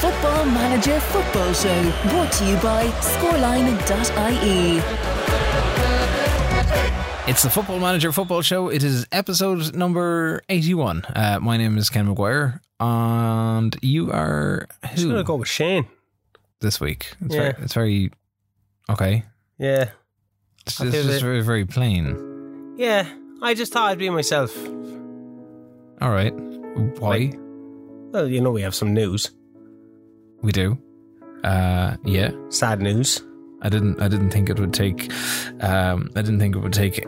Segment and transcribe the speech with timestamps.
[0.00, 4.78] Football Manager Football Show, brought to you by scoreline.ie.
[7.28, 8.68] It's the Football Manager Football Show.
[8.68, 11.04] It is episode number 81.
[11.04, 15.88] Uh, my name is Ken McGuire, and you are I'm just gonna go with Shane.
[16.60, 17.14] this week?
[17.20, 17.40] It's, Yeah.
[17.52, 18.10] very, it's very
[18.88, 19.24] okay.
[19.58, 19.90] Yeah,
[20.66, 21.22] It's I just, feel just it.
[21.24, 22.74] very, very plain.
[22.78, 23.06] yeah.
[23.42, 24.56] I just thought I'd be myself.
[26.00, 26.32] All right.
[26.98, 27.32] Why?
[28.12, 29.30] Well, you know, we have some news.
[30.42, 30.78] We do.
[31.44, 32.30] Uh, yeah.
[32.50, 33.22] Sad news.
[33.60, 34.00] I didn't.
[34.00, 35.12] I didn't think it would take.
[35.60, 37.04] Um, I didn't think it would take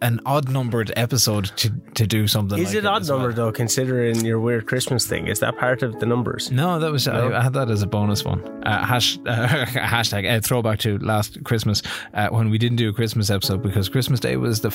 [0.00, 2.58] an odd numbered episode to to do something.
[2.58, 3.30] Is like it odd as well.
[3.32, 5.26] though, considering your weird Christmas thing?
[5.26, 6.50] Is that part of the numbers?
[6.50, 7.32] No, that was No?
[7.32, 8.40] I, I had that as a bonus one.
[8.64, 11.82] Uh, hash, uh, hashtag uh, throwback to last Christmas
[12.14, 14.70] uh, when we didn't do a Christmas episode because Christmas Day was the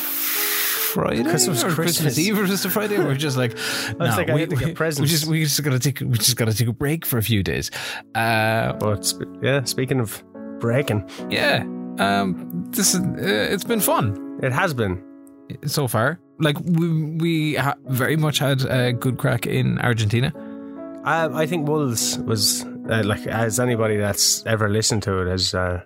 [0.93, 2.19] Friday Christmas- or Christmas Christmas.
[2.19, 2.97] Eve was the Friday.
[2.97, 3.53] We are just like,
[3.99, 5.01] no, like, I we, had to get we- presents.
[5.01, 7.41] we just we just gotta take we just gotta take a break for a few
[7.43, 7.71] days.
[8.15, 10.23] Uh, But yeah, speaking of
[10.59, 11.63] breaking, yeah,
[11.99, 14.39] um, this is uh, it's been fun.
[14.43, 14.95] it has been.
[15.65, 16.20] so far.
[16.39, 16.87] Like we
[17.23, 20.31] we ha- very much had a good crack in Argentina.
[21.03, 25.53] I, I think Wolves was uh, like as anybody that's ever listened to it has
[25.53, 25.81] uh,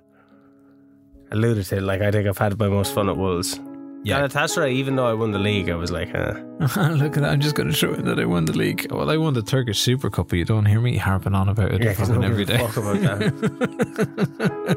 [1.31, 1.81] alluded to.
[1.81, 3.59] Like I think I've had my most fun at Wolves.
[4.05, 4.19] Yeah.
[4.21, 7.25] Galatasaray, even though I won the league, I was like, uh, Look at that!
[7.25, 8.87] I'm just going to show you that I won the league.
[8.91, 11.71] Well, I won the Turkish Super Cup, but you don't hear me harping on about
[11.73, 12.65] it yeah, 'cause fucking nobody every gives a day.
[12.65, 14.75] fuck about that.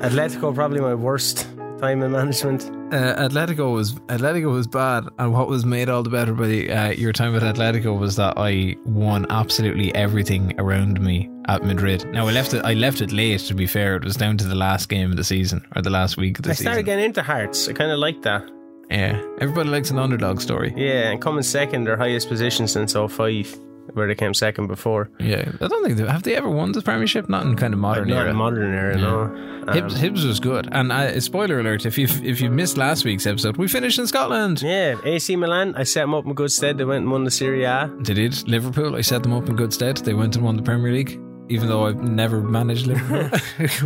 [0.02, 1.46] Atletico probably my worst
[1.80, 2.64] time in management.
[2.92, 6.90] Uh, Atletico was Atletico was bad, and what was made all the better by uh,
[6.90, 12.10] your time at Atletico was that I won absolutely everything around me at Madrid.
[12.12, 12.64] Now I left it.
[12.64, 13.40] I left it late.
[13.40, 15.90] To be fair, it was down to the last game of the season or the
[15.90, 16.68] last week of the I season.
[16.68, 17.68] I started getting into Hearts.
[17.68, 18.48] I kind of like that.
[18.90, 20.72] Yeah, everybody likes an underdog story.
[20.76, 23.58] Yeah, and coming second, their highest position since 05,
[23.92, 25.10] where they came second before.
[25.18, 27.28] Yeah, I don't think they, have they ever won the Premiership.
[27.28, 28.30] Not in kind of modern Not era.
[28.30, 29.22] in modern era, no.
[29.66, 33.04] Um, Hibs, Hibs was good, and uh, spoiler alert: if you if you missed last
[33.04, 34.60] week's episode, we finished in Scotland.
[34.62, 36.76] yeah, AC Milan, I set them up in good stead.
[36.78, 37.90] They went and won the Serie A.
[38.00, 38.46] They did.
[38.48, 39.96] Liverpool, I set them up in good stead.
[39.98, 41.18] They went and won the Premier League,
[41.48, 43.38] even though I've never managed Liverpool.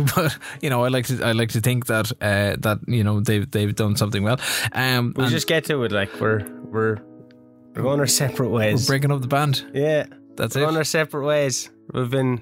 [0.15, 3.19] but you know, I like to I like to think that uh, that you know
[3.19, 4.39] they've they've done something well.
[4.73, 6.97] Um, We and just get to it like we're we're
[7.75, 8.87] we're going our separate ways.
[8.87, 9.65] we're breaking up the band.
[9.73, 10.05] yeah,
[10.35, 10.65] That's we're it.
[10.65, 11.69] going our separate ways.
[11.93, 12.41] We've been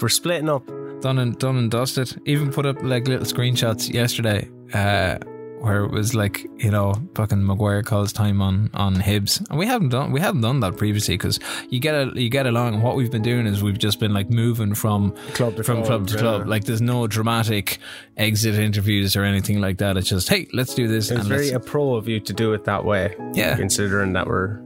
[0.00, 0.66] we're splitting up.
[1.00, 2.20] done and done and dusted.
[2.26, 5.18] Even put up like little screenshots yesterday, uh,
[5.64, 9.66] where it was like you know fucking Maguire calls time on on Hibs, and we
[9.66, 12.74] haven't done we haven't done that previously because you get a, you get along.
[12.74, 15.76] And what we've been doing is we've just been like moving from Club to from
[15.78, 16.20] club, club to yeah.
[16.20, 16.48] club.
[16.48, 17.78] Like there's no dramatic
[18.16, 19.96] exit interviews or anything like that.
[19.96, 21.10] It's just hey, let's do this.
[21.10, 24.60] It's very a pro of you to do it that way, yeah, considering that we're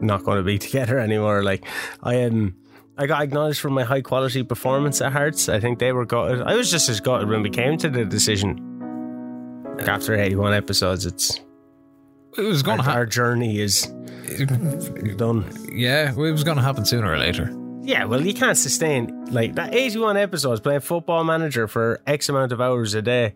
[0.00, 1.42] not going to be together anymore.
[1.42, 1.66] Like
[2.02, 2.56] I am.
[2.96, 5.48] I got acknowledged for my high quality performance at Hearts.
[5.48, 6.42] I think they were gutted.
[6.42, 8.69] I was just as gutted when we came to the decision.
[9.88, 11.40] After 81 episodes, it's
[12.38, 13.86] it was going to our journey is
[15.16, 15.44] done.
[15.72, 17.50] Yeah, it was going to happen sooner or later.
[17.82, 22.52] Yeah, well, you can't sustain like that 81 episodes playing football manager for X amount
[22.52, 23.34] of hours a day.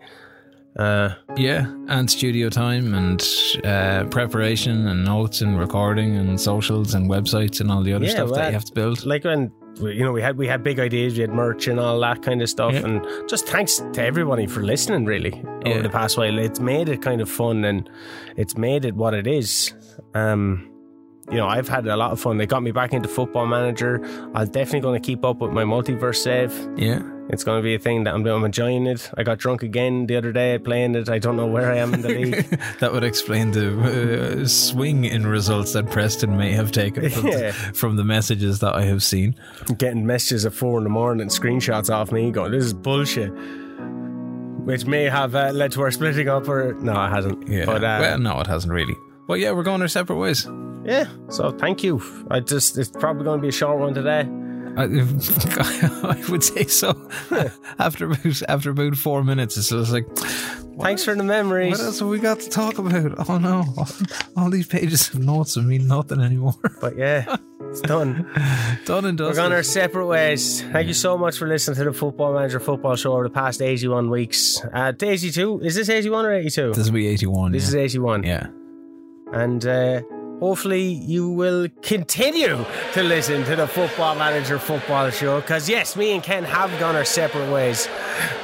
[0.78, 3.22] Uh, Yeah, and studio time and
[3.64, 8.10] uh, preparation and notes and recording and socials and websites and all the other Yeah,
[8.10, 9.06] stuff that you have to build.
[9.06, 11.98] like when you know we had we had big ideas, we had merch and all
[12.00, 12.84] that kind of stuff, Yeah.
[12.86, 15.04] and just thanks to everybody for listening.
[15.04, 15.72] Really, Yeah.
[15.72, 17.88] over the past while, it's made it kind of fun and
[18.36, 19.72] it's made it what it is.
[20.14, 20.70] Um,
[21.30, 22.36] you know, I've had a lot of fun.
[22.36, 24.00] They got me back into Football Manager.
[24.34, 26.52] I'm definitely going to keep up with my multiverse save.
[26.76, 29.10] Yeah, It's going to be a thing that I'm, I'm enjoying it.
[29.16, 31.08] I got drunk again the other day playing it.
[31.08, 32.60] I don't know where I am in the league.
[32.80, 37.36] that would explain the uh, swing in results that Preston may have taken from, Yeah.
[37.38, 39.34] the, from the messages that I have seen.
[39.78, 43.32] getting messages at four in the morning, screenshots off me going, this is bullshit.
[44.64, 47.46] Which may have uh, led to our splitting up, or no, it hasn't.
[47.48, 48.96] Yeah, But uh, well, no, it hasn't really.
[49.26, 50.46] But yeah, we're going our separate ways.
[50.84, 52.02] yeah, so thank you.
[52.30, 54.26] I just, it's probably going to be a short one today.
[54.76, 54.84] I,
[56.18, 57.08] I would say so.
[57.78, 60.06] after about after about four minutes, it's just like,
[60.80, 61.72] Thanks for the memories.
[61.78, 63.14] what else have we got to talk about?
[63.28, 63.88] Oh no, all,
[64.36, 66.54] all these pages of notes mean nothing anymore.
[66.80, 67.36] But yeah,
[67.70, 68.28] it's done.
[68.84, 69.28] Done and done.
[69.28, 70.62] We're going our separate ways.
[70.62, 73.62] Thank you so much for listening to the Football Manager Football Show over the past
[73.62, 74.60] 81 weeks.
[74.72, 76.72] Uh, 82, is this 81 or 82?
[76.74, 77.52] This will be 81.
[77.52, 77.68] This yeah.
[77.68, 78.22] is 81.
[78.24, 78.46] yeah.
[79.32, 80.02] And uh,
[80.40, 85.40] hopefully you will continue to listen to the Football Manager Football Show.
[85.40, 87.88] Because yes, me and Ken have gone our separate ways,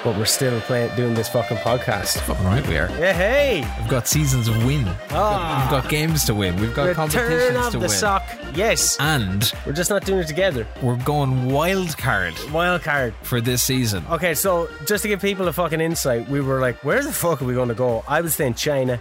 [0.05, 2.19] but we're still playing doing this fucking podcast.
[2.21, 2.89] Fucking right, we are.
[2.99, 4.85] Yeah, hey, We've got seasons of win.
[4.85, 6.57] We've got, we've got games to win.
[6.61, 7.89] We've got return competitions of to the win.
[7.91, 8.23] sock.
[8.55, 10.67] Yes, And we're just not doing it together.
[10.83, 13.15] we're going wild card Wild card.
[13.23, 14.05] for this season.
[14.11, 17.43] Okay, so just to give people a fucking insight, we were like, where the fuck
[17.43, 18.03] are we going to go?
[18.09, 19.01] I was saying China.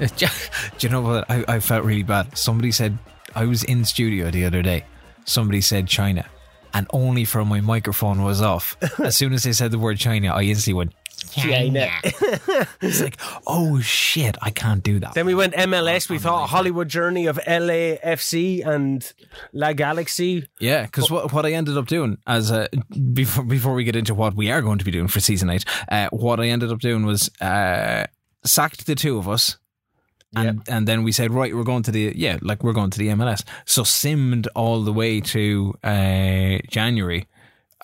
[0.16, 1.30] Do you know what?
[1.30, 2.36] I, I felt really bad.
[2.36, 2.98] Somebody said,
[3.34, 4.84] I was in studio the other day.
[5.24, 6.26] Somebody said China.
[6.72, 8.76] And only from my microphone was off.
[9.00, 10.94] as soon as they said the word China, I instantly went,
[11.28, 11.88] China.
[12.80, 15.14] it's like, oh shit, I can't do that.
[15.14, 16.08] Then we went MLS.
[16.08, 19.12] We thought Hollywood Journey of LAFC and
[19.52, 20.48] La Galaxy.
[20.60, 22.68] Yeah, because what, what I ended up doing as a,
[23.12, 25.64] before before we get into what we are going to be doing for season eight,
[25.90, 28.06] uh, what I ended up doing was uh,
[28.44, 29.58] sacked the two of us.
[30.36, 32.98] And and then we said right we're going to the yeah like we're going to
[32.98, 37.26] the MLS so simmed all the way to uh, January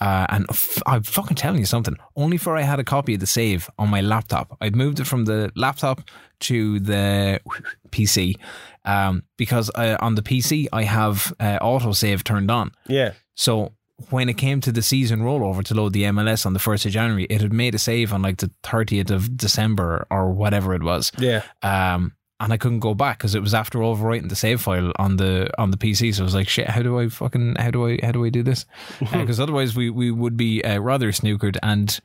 [0.00, 3.20] uh, and f- I'm fucking telling you something only for I had a copy of
[3.20, 6.02] the save on my laptop I'd moved it from the laptop
[6.40, 7.40] to the
[7.90, 8.36] PC
[8.84, 13.12] um, because uh, on the PC I have uh, autosave turned on Yeah.
[13.34, 13.72] so
[14.10, 16.92] when it came to the season rollover to load the MLS on the 1st of
[16.92, 20.82] January, it had made a save on like the 30th of December or whatever it
[20.82, 21.10] was.
[21.18, 21.42] Yeah.
[21.62, 25.16] Um, and I couldn't go back because it was after overwriting the save file on
[25.16, 26.14] the on the PC.
[26.14, 28.30] So I was like, shit, how do I fucking how do I how do I
[28.30, 28.66] do this?
[29.12, 31.98] Because otherwise we we would be uh, rather snookered and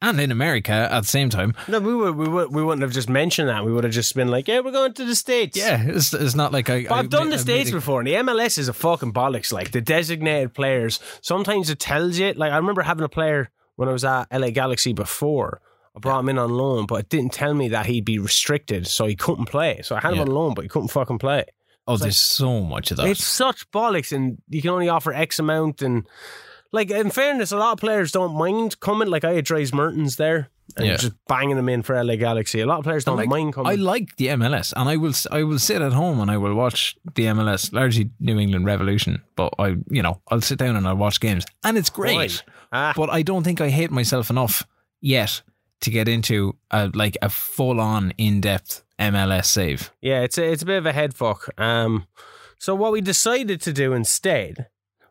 [0.00, 1.54] and in America at the same time.
[1.66, 3.64] No, we would, we would, we wouldn't have just mentioned that.
[3.64, 6.34] We would have just been like, "Yeah, we're going to the states." Yeah, it's, it's
[6.34, 6.84] not like I.
[6.84, 9.52] But I've done the states before, and the MLS is a fucking bollocks.
[9.52, 12.32] Like the designated players, sometimes it tells you.
[12.34, 15.60] Like I remember having a player when I was at LA Galaxy before.
[15.98, 18.86] I brought him in on loan, but it didn't tell me that he'd be restricted,
[18.86, 19.80] so he couldn't play.
[19.82, 20.22] So I had him Yeah.
[20.22, 21.44] on loan, but he couldn't fucking play.
[21.86, 23.06] Oh, there's so much of that.
[23.06, 25.80] It's such bollocks, and you can only offer X amount.
[25.82, 26.06] And
[26.72, 29.08] like in fairness, a lot of players don't mind coming.
[29.08, 30.96] Like I had Dries Mertens there, and Yeah.
[30.98, 32.60] just banging them in for LA Galaxy.
[32.60, 33.72] A lot of players don't like, mind coming.
[33.72, 36.54] I like the MLS, and I will I will sit at home and I will
[36.54, 39.22] watch the MLS, largely New England Revolution.
[39.34, 42.16] But I, you know, I'll sit down and I'll watch games, and it's great.
[42.18, 42.42] Right.
[42.70, 42.92] Ah.
[42.94, 44.66] But I don't think I hate myself enough
[45.00, 45.40] yet
[45.80, 49.92] to get into a like a full on in depth MLS save.
[50.00, 51.48] Yeah, it's a, it's a bit of a head fuck.
[51.58, 52.06] Um,
[52.58, 54.68] so what we decided to do instead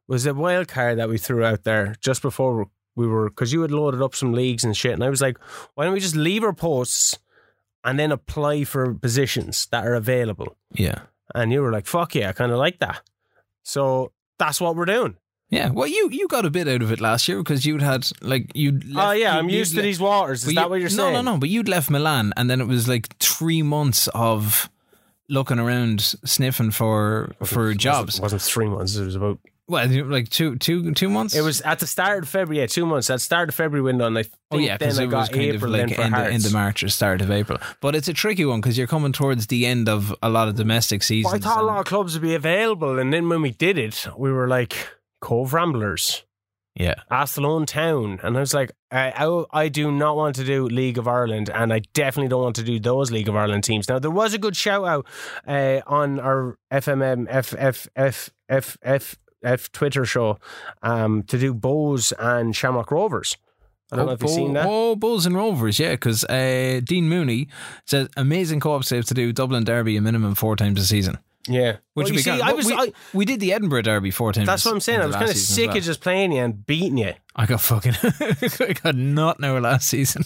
[0.08, 3.62] was a wild card that we threw out there just before we were because you
[3.62, 5.38] had loaded up some leagues and shit, and I was like,
[5.76, 7.18] why don't we just leave our posts
[7.84, 10.58] and then apply for positions that are available?
[10.74, 11.02] Yeah,
[11.34, 13.02] And you were like, fuck yeah, I kind of like that.
[13.64, 15.16] So that's what we're doing.
[15.50, 15.70] Yeah.
[15.70, 18.52] Well, you you got a bit out of it last year because you'd had like
[18.56, 18.84] you'd.
[18.92, 20.40] Oh, left Oh yeah, you- I'm you'd used to le- these waters.
[20.44, 21.14] Is But that you- what you're no, saying?
[21.14, 21.38] No, no, no.
[21.40, 24.70] But you'd left Milan, and then it was like three months of
[25.30, 28.18] looking around, sniffing for for jobs.
[28.18, 28.96] It wasn't three months.
[28.96, 29.40] It was about.
[29.70, 31.36] Well, like two, two, two months.
[31.36, 32.62] It was at the start of February.
[32.62, 33.10] Yeah, two months.
[33.10, 35.08] At the start of February window, and I think Oh yeah, then because I it
[35.10, 37.30] got was kind April of like for end, of- end of March or start of
[37.30, 37.60] April.
[37.82, 40.56] But it's a tricky one because you're coming towards the end of a lot of
[40.56, 41.26] domestic seasons.
[41.34, 43.78] Well, I thought a lot of clubs would be available, and then when we did
[43.78, 44.88] it, we were like
[45.22, 46.26] Cobh Ramblers,
[46.76, 50.68] yeah, Athlone Town, and I was like, I, I, I do not want to do
[50.68, 53.90] League of Ireland, and I definitely don't want to do those League of Ireland teams.
[53.90, 55.08] Now there was a good shout out
[55.48, 60.38] uh, on our FMM F F F F F F Twitter show
[60.82, 63.38] um, to do Bohs and Shamrock Rovers.
[63.92, 64.66] I don't know if you've seen that.
[64.68, 67.48] Oh, Bulls and Rovers, yeah, because uh, Dean Mooney
[67.86, 71.18] said amazing co-op save to do Dublin Derby a minimum four times a season.
[71.48, 72.42] Yeah, Which well, you see.
[72.42, 72.66] I was.
[72.66, 74.48] we, I, we did the Edinburgh Derby four times.
[74.48, 75.02] that's what I'm saying.
[75.02, 75.78] I was kind of sick well.
[75.78, 77.14] of just playing you and beating you.
[77.36, 80.24] I got fucking I got not now last season.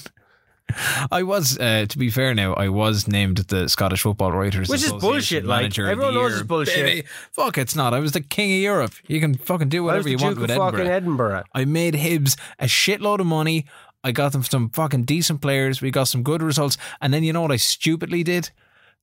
[1.11, 4.83] I was, uh, to be fair now, I was named the Scottish Football Writers Which
[4.83, 6.85] is bullshit, like, everyone knows it's bullshit.
[6.85, 7.93] Baby, Fuck, it's not.
[7.93, 8.93] I was the king of Europe.
[9.07, 10.85] You can fucking do whatever you want with Edinburgh.
[10.85, 11.43] Edinburgh.
[11.53, 13.65] I made Hibs a shitload of money.
[14.03, 15.81] I got them some fucking decent players.
[15.81, 16.77] We got some good results.
[17.01, 18.51] And then you know what I stupidly did?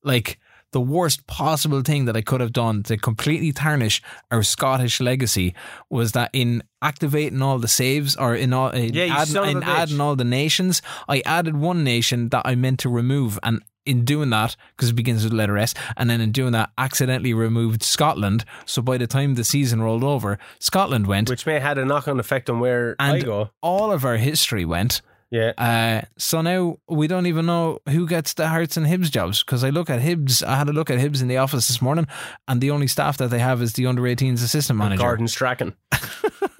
[0.03, 0.39] Like
[0.71, 5.55] the worst possible thing that I could have done to completely tarnish our Scottish legacy
[5.89, 10.15] was that in activating all the saves or in all in, Yeah, in adding all
[10.15, 14.55] the nations, I added one nation that I meant to remove and in doing that,
[14.75, 18.45] because it begins with the letter S, and then in doing that, accidentally removed Scotland.
[18.65, 21.85] So by the time the season rolled over, Scotland went, which may have had a
[21.85, 23.49] knock on effect on where I and go.
[23.63, 25.01] all of our history went.
[25.31, 25.51] Yeah.
[25.57, 29.63] Uh, so now we don't even know who gets the Hearts and Hibs jobs because
[29.63, 30.43] I look at Hibs.
[30.43, 32.07] I had a look at Hibs in the office this morning,
[32.47, 35.01] and the only staff that they have is the under 18s assistant manager.
[35.01, 35.75] Gordon Strachan.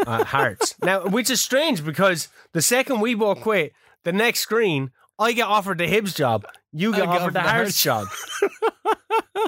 [0.06, 0.76] uh, Hearts.
[0.84, 3.74] Now, which is strange because the second we both quit,
[4.04, 6.46] the next screen, I get offered the Hibs job.
[6.72, 8.08] You get offered the the Hearts job.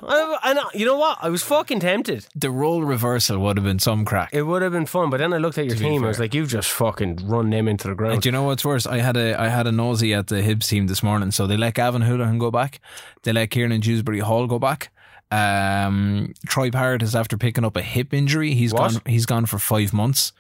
[0.04, 1.18] I, and I- you know what?
[1.22, 2.26] I was fucking tempted.
[2.36, 4.30] The role reversal would have been some crack.
[4.34, 6.04] It would have been fun, but then I looked at your To team.
[6.04, 8.22] I was like, you've just fucking run them into the And ground.
[8.22, 8.86] do you know what's worse?
[8.88, 11.32] I had a I had a nosy at the Hibs team this morning.
[11.32, 12.80] So they let Gavin Houlihan go back.
[13.24, 14.92] They let Kiernan Dewsbury Hall go back.
[15.30, 18.54] Um, Troy Parrott is after picking up a hip injury.
[18.54, 18.94] He's What?
[18.94, 19.02] gone.
[19.06, 20.34] He's gone for five months.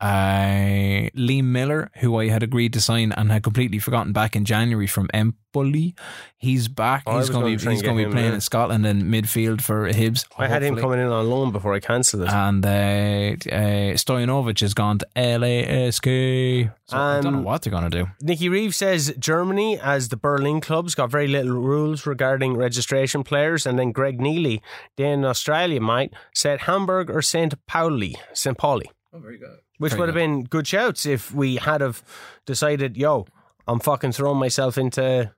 [0.00, 4.44] Uh, Liam Miller, who I had agreed to sign and had completely forgotten back in
[4.44, 5.94] January from Empoli,
[6.36, 7.02] he's back.
[7.04, 8.34] Oh, he's going gonna be he's going to be playing yeah.
[8.34, 10.24] in Scotland in midfield for Hibs.
[10.38, 12.28] I had him coming in on loan before I cancelled it.
[12.28, 16.70] And uh, uh, Stojanovic has gone to LASK.
[16.86, 18.06] So I don't know Um, what they're going to do.
[18.22, 23.66] Nicky Reeve says Germany, as the Berlin clubs, got very little rules regarding registration players.
[23.66, 24.62] And then Greg Neely,
[24.96, 27.54] then Australia, might said Hamburg or St.
[27.66, 28.56] Pauli, St.
[28.56, 29.58] Pauli, Oh, very good.
[29.78, 32.02] Which would have been good shouts if we had have
[32.46, 33.26] decided, yo,
[33.66, 35.32] I'm fucking throwing myself into.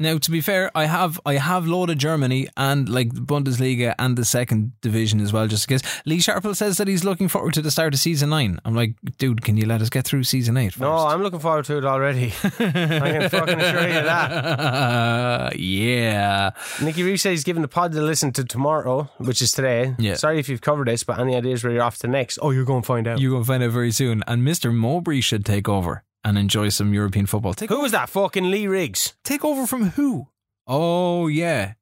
[0.00, 4.16] Now, to be fair, I have I have loaded Germany and like the Bundesliga and
[4.16, 6.00] the second division as well, just in case.
[6.06, 8.60] Lee Sharple says that he's looking forward to the start of season nine.
[8.64, 10.72] I'm like, dude, can you let us get through season eight?
[10.74, 10.82] First?
[10.82, 12.32] No, I'm looking forward to it already.
[12.44, 15.58] I can fucking assure you that.
[15.58, 16.50] yeah.
[16.80, 19.96] Nicky says he's giving the pod to listen to tomorrow, which is today.
[19.98, 20.14] Yeah.
[20.14, 22.38] Sorry if you've covered this, but any ideas where you're off to next?
[22.40, 23.18] Oh, you're going to find out.
[23.18, 24.22] You're going to find out very soon.
[24.28, 24.72] And Mr.
[24.72, 27.54] Mowbray should take over and enjoy some European football.
[27.54, 28.08] Take, Who was that?
[28.10, 29.14] Fucking Lee Riggs.
[29.24, 30.28] take over from who?
[30.66, 31.72] Oh, yeah.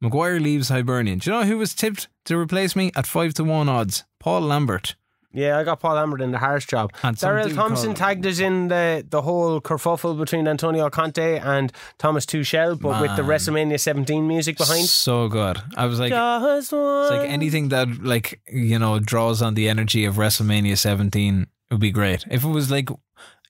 [0.00, 1.18] Maguire leaves Hibernian.
[1.18, 4.04] Do you know who was tipped to replace me at 5 to 1 odds?
[4.20, 4.96] Paul Lambert.
[5.36, 6.92] Yeah, I got Paul Lambert in the harsh job.
[7.02, 10.88] And some Daryl dude Thompson called- tagged us in the, the whole kerfuffle between Antonio
[10.90, 13.32] Conte and Thomas Tuchel, but with the Man.
[13.32, 14.84] WrestleMania 17 music behind.
[14.84, 15.60] So good.
[15.76, 17.02] I was like, Just one.
[17.02, 21.80] It's like anything that like you know draws on the energy of WrestleMania 17 would
[21.80, 22.24] be great.
[22.30, 22.88] If it was like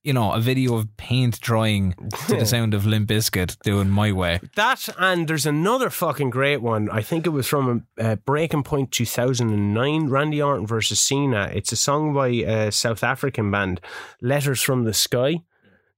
[0.04, 1.94] you know a video of paint drying
[2.28, 4.38] to the sound of Limp Bizkit doing my way.
[4.54, 6.88] That and there's another fucking great one.
[6.90, 11.50] I think it was from uh, Breaking Point 2009, Randy Orton versus Cena.
[11.52, 13.80] It's a song by a South African band,
[14.20, 15.42] Letters from the Sky.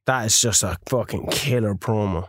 [0.06, 2.28] That is just a fucking killer promo.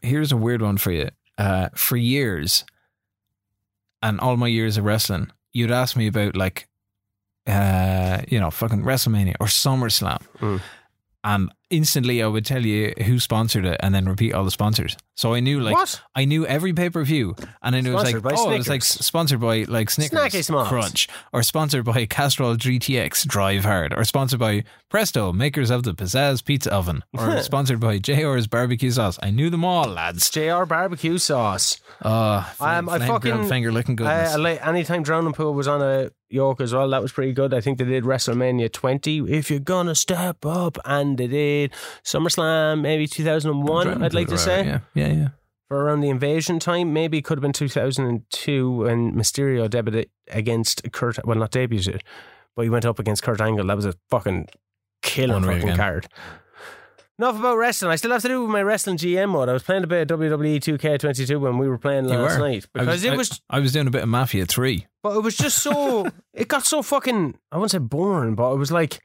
[0.00, 1.08] Here's a weird one for you.
[1.36, 2.64] Uh, for years,
[4.02, 6.68] and all my years of wrestling, you'd ask me about like,
[7.48, 10.22] uh, you know, fucking WrestleMania or SummerSlam.
[10.38, 10.60] Mm.
[11.24, 14.96] And instantly I would tell you who sponsored it and then repeat all the sponsors.
[15.14, 16.00] So I knew like What?
[16.14, 18.58] I knew every pay per view, and I knew it was like Sponsored oh, it
[18.58, 24.04] was like sponsored by like Snickers, Crunch, or sponsored by Castrol GTX Drive Hard, or
[24.04, 29.18] sponsored by Presto, makers of the Pizzazz Pizza Oven, or sponsored by JR's Barbecue Sauce.
[29.22, 30.30] I knew them all, lads.
[30.30, 31.78] JR barbecue sauce.
[32.04, 34.34] Oh, Um, I fucking finger licking uh, goodness.
[34.34, 36.88] I like anytime Drowning Pool was on a York as well.
[36.88, 37.52] That was pretty good.
[37.54, 39.18] I think they did WrestleMania 20.
[39.30, 41.61] If you're gonna step up, and they did
[42.04, 44.02] SummerSlam maybe 2001.
[44.02, 45.28] I'd like to say yeah, yeah, yeah.
[45.68, 46.92] for around the invasion time.
[46.92, 51.24] Maybe it could have been 2002 when Mysterio debuted against Kurt.
[51.26, 52.00] Well, not debuted,
[52.56, 53.66] but he went up against Kurt Angle.
[53.66, 54.48] That was a fucking
[55.02, 55.76] killer Unreal fucking game.
[55.76, 56.06] card.
[57.18, 57.92] Enough about wrestling.
[57.92, 59.48] I still have to do with my wrestling GM mode.
[59.48, 62.48] I was playing a bit of WWE 2K22 when we were playing You last were.
[62.48, 64.86] night I because it I- was I was doing a bit of Mafia Three.
[65.02, 66.08] but it was just so.
[66.34, 67.38] it got so fucking.
[67.52, 68.98] I wouldn't say boring, but it was like,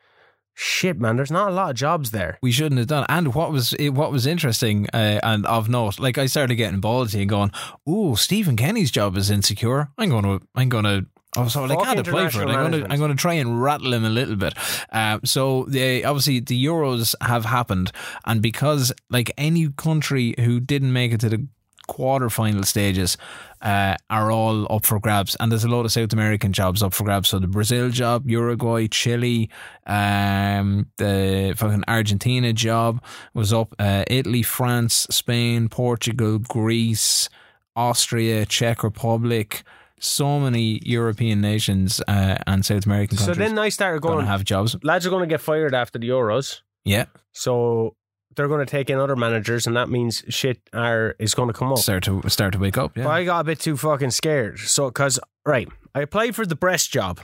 [0.58, 1.16] shit, man.
[1.16, 2.38] There's not a lot of jobs there.
[2.42, 3.06] we shouldn't have done.
[3.08, 7.22] And what was what was interesting uh, and of note, like I started getting ballsy
[7.22, 7.52] and going,
[7.88, 9.90] "Ooh, Stephen Kenny's job is insecure.
[9.98, 12.50] I'm going to, I'm going to." Oh, so I Fuck can't apply for it.
[12.50, 12.92] I'm going to.
[12.92, 14.56] I'm going to try and rattle him a little bit.
[14.92, 17.92] Uh, so they obviously the Euros have happened,
[18.26, 21.48] and because like any country who didn't make it to the
[21.88, 23.18] quarterfinal stages
[23.62, 26.94] uh, are all up for grabs, and there's a lot of South American jobs up
[26.94, 27.30] for grabs.
[27.30, 29.50] So the Brazil job, Uruguay, Chile,
[29.86, 33.02] um, the fucking Argentina job
[33.34, 33.74] was up.
[33.80, 37.30] Uh, Italy, France, Spain, Portugal, Greece,
[37.76, 39.64] Austria, Czech Republic.
[40.00, 44.26] So many European nations uh, and South American So then I started going going.
[44.26, 44.76] to have jobs.
[44.84, 47.96] lads are going to get fired after the Euros, Yeah, so
[48.38, 51.54] they're going to take in other managers, and that means shit are is going to
[51.54, 51.80] come up.
[51.80, 52.96] start to start to wake up.
[52.96, 54.60] Yeah, But I got a bit too fucking scared.
[54.60, 57.18] So, because right, I applied for the Brest job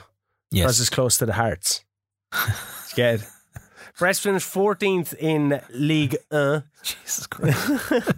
[0.50, 0.80] because yes.
[0.80, 1.84] it's close to the hearts.
[2.84, 3.24] Scared.
[3.98, 6.64] Brest finished 14th in League 1.
[6.82, 8.02] Jesus Christ.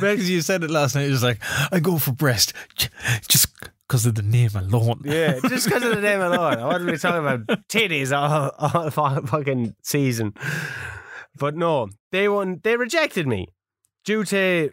[0.00, 1.40] Because you said it last night, it was like,
[1.72, 2.52] I go for Brest
[3.28, 3.46] just
[3.86, 5.02] because of the name alone.
[5.04, 6.58] Yeah, just because of the name alone.
[6.58, 10.34] I wanted to be talking about titties all, all fu- fucking season.
[11.38, 12.60] But no, they won.
[12.62, 13.48] They rejected me
[14.04, 14.72] due to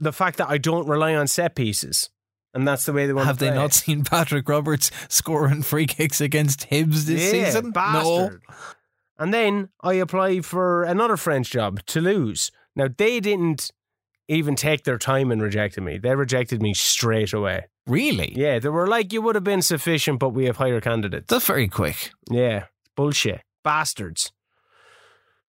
[0.00, 2.10] the fact that I don't rely on set pieces,
[2.52, 6.20] and that's the way they want Have they not seen Patrick Roberts scoring free kicks
[6.20, 7.70] against Hibs this yeah, season?
[7.70, 8.42] Bastard.
[9.18, 12.50] And then I applied for another French job, Toulouse.
[12.74, 13.70] Now they didn't
[14.28, 15.98] even take their time in rejecting me.
[15.98, 17.66] They rejected me straight away.
[17.86, 18.32] Really?
[18.34, 21.26] Yeah, they were like, you would have been sufficient, but we have higher candidates.
[21.28, 22.10] That's very quick.
[22.30, 22.64] Yeah,
[22.96, 23.42] bullshit.
[23.62, 24.32] Bastards.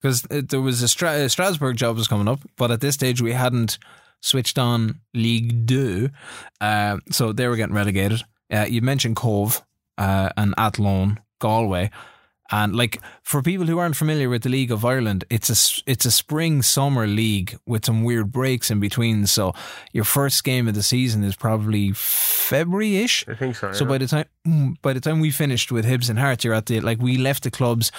[0.06, 3.24] Because there was a, Stra- a Strasbourg job was coming up, but at this stage
[3.24, 3.80] we hadn't
[4.22, 6.12] switched on League Two,
[6.62, 8.22] uh, so they were getting relegated.
[8.54, 9.64] Uh, you mentioned Cobh
[9.98, 11.90] uh, and Athlone, Galway,
[12.52, 16.06] and like for people who aren't familiar with the League of Ireland, it's a it's
[16.06, 19.26] a spring summer league with some weird breaks in between.
[19.26, 19.54] So
[19.92, 23.28] your first game of the season is probably February ish.
[23.28, 23.72] I think so.
[23.72, 26.54] So by the time mm, by the time we finished with Hibs and Hearts, you're
[26.54, 27.92] at the like we left the clubs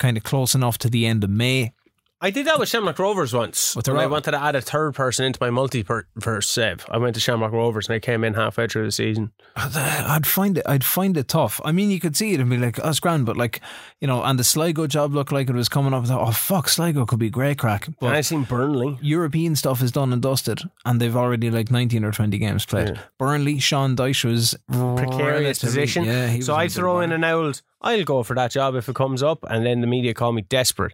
[0.00, 1.72] kind of close enough to the end of May.
[2.22, 3.74] I did that with Shamrock Rovers once.
[3.74, 6.84] With the when I wanted to add a third person into my multi-verse save.
[6.90, 9.32] I went to Shamrock Rovers and I came in halfway through the season.
[9.56, 11.62] Uh, I'd find it I'd find it tough.
[11.64, 13.62] I mean, you could see it and be like, "Oh, grand," but like
[14.00, 16.04] you know, and the Sligo job looked like it was coming up.
[16.04, 18.98] I thought, "Oh fuck, Sligo could be great crack." and I But seen Burnley.
[19.00, 23.00] European stuff is done and dusted, and they've already like nineteen or twenty games played.
[23.18, 26.04] Burnley, Sean Dyche was Precarious position.
[26.04, 29.22] Yeah, so I throw in an old, I'll go for that job if it comes
[29.22, 29.44] up.
[29.48, 30.92] And then the media call me desperate.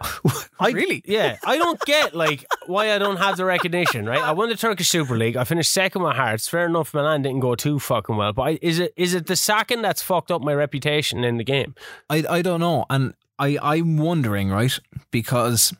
[0.60, 1.02] I, Really?
[1.04, 1.38] Yeah.
[1.44, 4.20] I don't get like why I don't have the recognition, right?
[4.22, 5.36] I won the Turkish Super League.
[5.36, 6.48] I finished second with Hearts.
[6.48, 8.32] Fair enough, Milan didn't go too fucking well.
[8.32, 11.44] But I, is it is it the sacking that's fucked up my reputation in the
[11.44, 11.74] game?
[12.10, 14.78] I I don't know, and I I'm wondering, right?
[15.10, 15.74] Because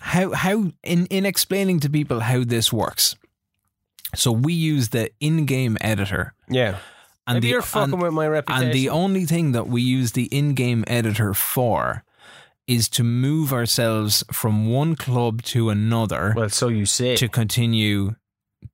[0.00, 3.16] how how in in explaining to people how this works.
[4.14, 6.78] So we use the in-game editor, Yeah.
[7.26, 8.66] and Maybe the you're fucking and, with my reputation.
[8.66, 12.03] and the only thing that we use the in-game editor for
[12.66, 17.16] is to move ourselves from one club to another well, so you say.
[17.16, 18.14] to continue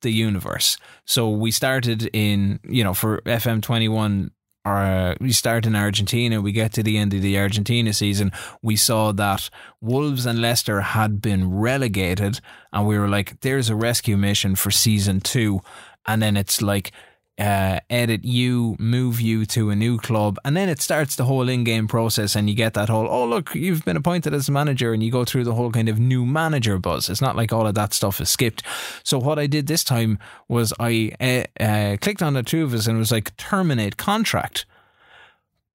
[0.02, 0.76] the universe.
[1.04, 4.30] So we started in, you know, for FM 21,
[4.64, 8.30] uh, we start in Argentina, we get to the end of the Argentina season,
[8.62, 12.40] we saw that Wolves and Leicester had been relegated,
[12.72, 15.60] and we were like, there's a rescue mission for season two.
[16.06, 16.92] And then it's like,
[17.40, 21.48] uh, edit you, move you to a new club, and then it starts the whole
[21.48, 25.02] in-game process, and you get that whole oh look, you've been appointed as manager, and
[25.02, 27.08] you go through the whole kind of new manager buzz.
[27.08, 28.62] It's not like all of that stuff is skipped.
[29.02, 30.18] So what I did this time
[30.48, 33.96] was I uh, uh, clicked on the two of us and it was like terminate
[33.96, 34.66] contract.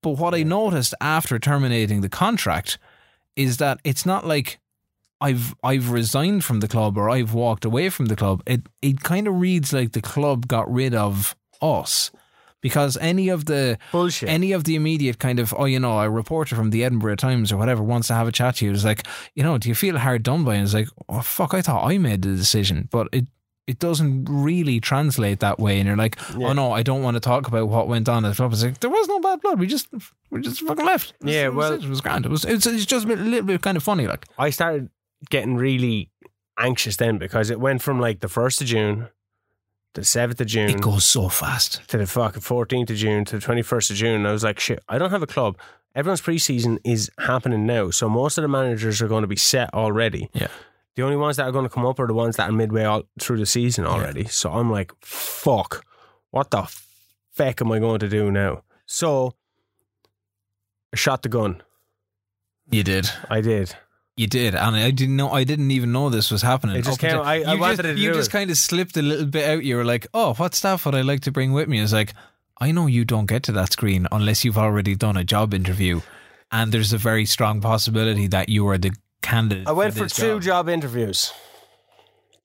[0.02, 2.78] But what I noticed after terminating the contract
[3.36, 4.60] is that it's not like
[5.22, 8.44] I've I've resigned from the club or I've walked away from the club.
[8.46, 12.12] It it kind of reads like the club got rid of us.
[12.62, 14.28] Because any of the Bullshit.
[14.28, 17.52] any of the immediate kind of oh you know a reporter from the Edinburgh Times
[17.52, 19.76] or whatever wants to have a chat to you is like you know do you
[19.76, 22.90] feel hard done by and it's like oh fuck I thought I made the decision.
[22.92, 23.28] But it
[23.68, 25.78] it doesn't really translate that way.
[25.80, 26.48] And you're like oh, Yeah.
[26.48, 28.52] oh no I don't want to talk about what went on at the club.
[28.54, 29.60] It's like there was no bad blood.
[29.60, 29.88] We just
[30.32, 31.14] we just fucking left.
[31.24, 32.26] Yeah, It was- well- it was grand.
[32.26, 34.26] It was it's, it's just a little bit kind of funny like.
[34.40, 34.90] I started
[35.30, 36.10] getting really
[36.58, 39.10] anxious then because it went from like the first of June
[39.96, 43.36] the seventh of June it goes so fast to the fucking fourteenth of June to
[43.38, 44.26] the twenty first of June.
[44.26, 45.58] I was like, shit, I don't have a club.
[45.96, 49.74] Everyone's preseason is happening now, so most of the managers are going to be set
[49.74, 50.30] already.
[50.34, 50.50] Yeah.
[50.96, 52.84] The only ones that are going to come up are the ones that are midway
[52.84, 54.26] all through the season already.
[54.26, 55.86] So I'm like, fuck,
[56.32, 56.68] what the
[57.32, 58.64] feck am I going to do now?
[58.86, 59.34] So
[60.94, 61.62] I shot the gun.
[62.70, 63.76] you did I did.
[64.18, 65.30] You did, and I didn't know.
[65.32, 66.78] I didn't even know this was happening.
[66.78, 68.32] It just came- I- I you wanted just, to You do just it.
[68.32, 69.64] kind of slipped a little bit out.
[69.66, 72.14] You were like, "Oh, what stuff would I like to bring with me?" It's like,
[72.62, 76.00] I know you don't get to that screen unless you've already done a job interview,
[76.50, 79.68] and there's a very strong possibility that you are the candidate.
[79.68, 80.42] I went for, this two job.
[80.44, 81.34] job interviews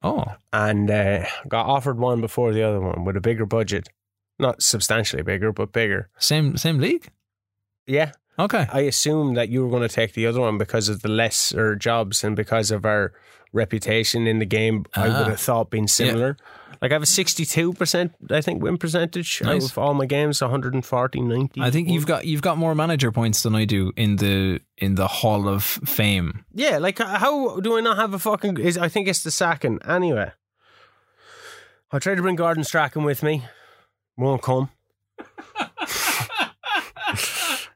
[0.03, 3.89] Oh, and uh, got offered one before the other one with a bigger budget.
[4.41, 6.09] Not substantially bigger, but bigger.
[6.19, 7.11] same same league.
[7.87, 8.11] Yeah.
[8.45, 11.09] Okay, I assumed that you were going to take the other one because of the
[11.09, 13.13] lesser jobs and because of our
[13.53, 14.85] reputation in the game.
[14.95, 15.19] I Ah.
[15.19, 16.37] would have thought being similar.
[16.81, 19.65] Like I have a 62%, I think, win percentage Nice.
[19.65, 21.61] out of all my games, 140, 90.
[21.61, 24.95] I think you've got you've got more manager points than I do in the in
[24.95, 26.45] the Hall of Fame.
[26.55, 28.59] Yeah, like how do I not have a fucking.
[28.59, 29.79] Is, I think it's the sacking.
[29.87, 30.31] Anyway,
[31.93, 33.43] I tried to bring Gordon Strachan with me.
[34.17, 34.71] Won't come.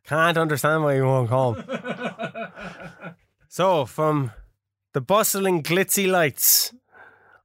[0.07, 1.65] Can't understand why you won't come.
[3.49, 4.33] so, from
[4.93, 6.75] the bustling, glitzy lights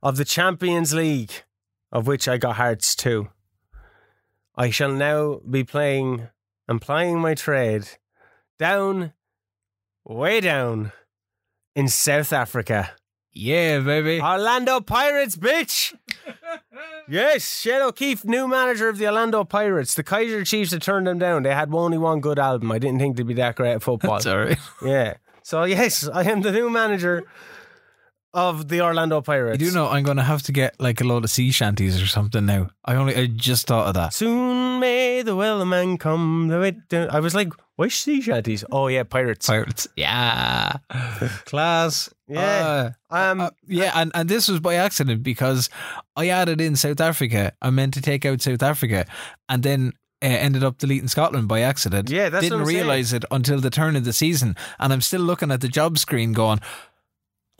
[0.04, 1.32] of the Champions League,
[1.92, 3.30] of which I got Hearts too,
[4.56, 6.28] I shall now be playing
[6.68, 7.88] and plying my trade
[8.58, 9.14] down,
[10.04, 10.92] way down
[11.76, 12.92] in South Africa.
[13.32, 14.22] Yeah, baby.
[14.22, 15.96] Orlando Pirates, bitch!
[17.08, 19.94] yes, Shed O'Keefe, new manager of the Orlando Pirates.
[19.94, 21.44] The Kaiser Chiefs had turned them down.
[21.44, 22.72] They had only one good album.
[22.72, 24.20] I didn't think they'd be that great at football.
[24.20, 24.58] Sorry.
[24.84, 25.16] yeah.
[25.44, 27.26] So, yes, I am the new manager
[28.34, 29.62] of the Orlando Pirates.
[29.62, 32.02] You do know I'm going to have to get like a load of sea shanties
[32.02, 32.70] or something now.
[32.86, 34.14] I only I just thought of that.
[34.14, 36.48] Soon may the wellerman come.
[36.50, 37.10] The way down.
[37.10, 38.64] I was like, why sea shanties?
[38.72, 39.48] Oh yeah, pirates.
[39.48, 40.74] Pirates, yeah,
[41.46, 42.92] class, Yeah.
[43.10, 45.70] Uh, Um, uh, yeah, and, and this was by accident because
[46.16, 47.54] I added in South Africa.
[47.62, 49.06] I meant to take out South Africa,
[49.48, 52.10] and then uh, ended up deleting Scotland by accident.
[52.10, 52.78] Yeah, that's didn't I'm saying.
[52.78, 55.98] realize it until the turn of the season, and I'm still looking at the job
[55.98, 56.60] screen, going,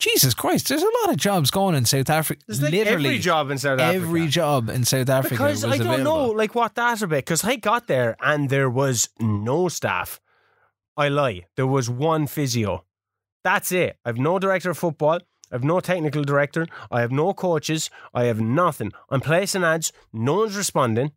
[0.00, 2.42] Jesus Christ, there's a lot of jobs going in South Africa.
[2.46, 3.96] there's like Literally every job in South Africa.
[4.04, 7.16] every job in South Africa because I don't know like what that's about.
[7.16, 10.20] Because I got there and there was no staff.
[10.96, 11.46] I lie.
[11.56, 12.84] There was one physio.
[13.44, 13.96] That's it.
[14.04, 15.20] I've no director of football.
[15.52, 16.66] I've no technical director.
[16.90, 17.90] I have no coaches.
[18.14, 18.92] I have nothing.
[19.08, 19.92] I'm placing ads.
[20.12, 21.12] No one's responding.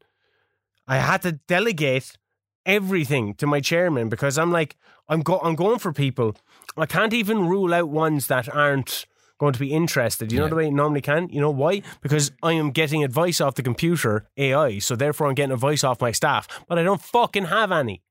[0.88, 2.18] I had to delegate
[2.66, 4.76] everything to my chairman because I'm like,
[5.08, 6.36] I'm go- I'm going for people.
[6.78, 9.06] I can't even rule out ones that aren't
[9.40, 10.32] going to be interested.
[10.32, 10.50] You know Yeah.
[10.50, 11.28] the way you normally can.
[11.30, 11.82] You know why?
[12.02, 16.00] Because I am getting advice off the computer AI, so therefore I'm getting advice off
[16.02, 18.02] my staff, but I don't fucking have any.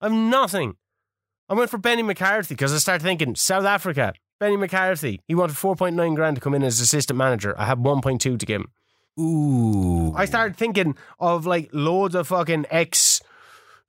[0.00, 0.74] I'm nothing.
[1.48, 4.12] I went for Benny McCarthy because I started thinking South Africa.
[4.38, 5.20] Benny McCarthy.
[5.26, 7.54] He wanted 4.9 grand to come in as assistant manager.
[7.58, 8.68] I had 1.2 to give him.
[9.18, 13.19] Ooh, I started thinking of like loads of fucking ex,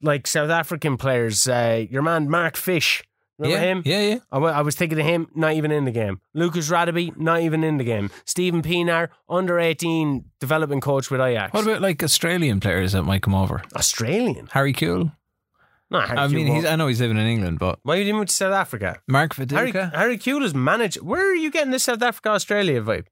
[0.01, 1.47] like South African players.
[1.47, 3.03] Uh, your man Mark Fish,
[3.37, 3.81] remember yeah, him?
[3.85, 4.17] yeah, yeah.
[4.31, 6.21] I was thinking of him, not even in the game.
[6.33, 8.09] Lucas Radebe, not even in the game.
[8.25, 11.53] Steven Pienaar, under 18 development coach with Ajax.
[11.53, 13.61] What about like Australian players that might come over?
[13.75, 14.47] Australian?
[14.51, 15.13] Harry Kewell.
[15.89, 18.13] Not Harry I mean, he's, I know he's living in England, but Why did he
[18.13, 19.01] move to South Africa?
[19.07, 21.03] Mark Harry, Viduka, Harry Kewell is manager.
[21.03, 23.07] Where are you getting this South Africa Australia vibe?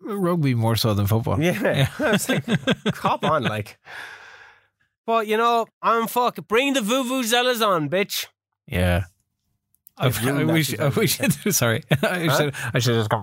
[0.00, 1.40] rugby more so than football.
[1.40, 1.88] Yeah.
[1.98, 2.44] I was like,
[2.92, 3.78] cop on, like.
[5.08, 6.36] But, you know, I'm fuck.
[6.48, 8.26] Bring the vuvuzelas on, bitch.
[8.66, 9.04] Yeah.
[9.96, 10.78] I, I've I wish.
[10.78, 11.16] I wish.
[11.50, 12.36] Sorry, I Huh?
[12.36, 12.54] should.
[12.74, 13.16] I should just go.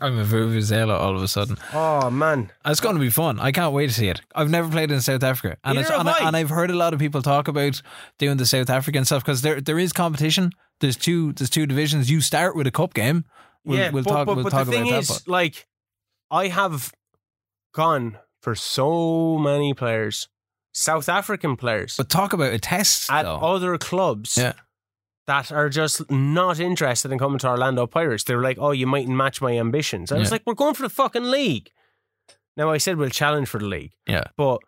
[0.00, 1.58] I'm a vuvuzela all of a sudden.
[1.74, 2.50] Oh, man.
[2.64, 3.38] It's going to be fun.
[3.38, 4.22] I can't wait to see it.
[4.34, 6.26] I've never played in South Africa, and Neither it's, and, I, I.
[6.28, 7.82] and I've heard a lot of people talk about
[8.16, 10.52] doing the South African stuff because there there is competition.
[10.80, 12.10] There's two there's two divisions.
[12.10, 13.26] You start with a cup game.
[13.62, 14.26] We'll, yeah, we'll but, talk.
[14.26, 15.28] but, we'll but talk the thing about is, that.
[15.28, 15.66] like,
[16.30, 16.94] I have
[17.74, 20.28] gone for so many players,
[20.72, 23.36] South African players, But, talk about a test at though.
[23.36, 24.54] other clubs Yeah.
[25.26, 28.24] that are just not interested in coming to Orlando Pirates.
[28.24, 30.10] They're like, oh, you mightn't match my ambitions.
[30.12, 31.70] I was like, we're going for the fucking league.
[32.56, 34.24] Now, I said we'll challenge for the league, Yeah.
[34.36, 34.58] but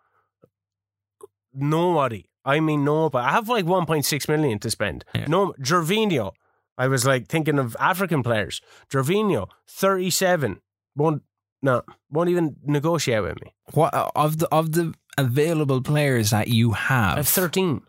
[1.53, 3.25] nobody, I mean, nobody.
[3.25, 5.05] I have like 1.6 million to spend.
[5.13, 5.25] Yeah.
[5.27, 6.31] No, Gervinho.
[6.77, 8.61] I was like thinking of African players.
[8.91, 10.59] Gervinho, 37.
[10.95, 11.23] Won't,
[11.63, 13.53] no, won't even negotiate with me.
[13.73, 17.13] What of the of the available players that you have?
[17.13, 17.81] I have 13.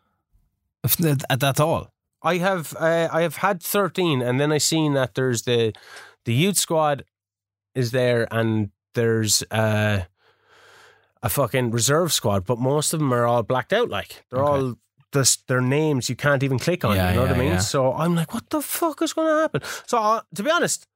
[0.84, 1.90] If that- That's all.
[2.22, 5.72] I have uh, I have had 13 and then I seen that there's the
[6.24, 7.04] the youth squad
[7.74, 10.04] is there and there's uh,
[11.22, 14.62] a fucking reserve squad but most of them are all blacked out like they're Okay.
[14.62, 14.74] all
[15.12, 17.58] just their names you can't even click on Yeah, you know what I mean yeah.
[17.58, 20.86] so I'm like what the fuck is going to happen so uh, to be honest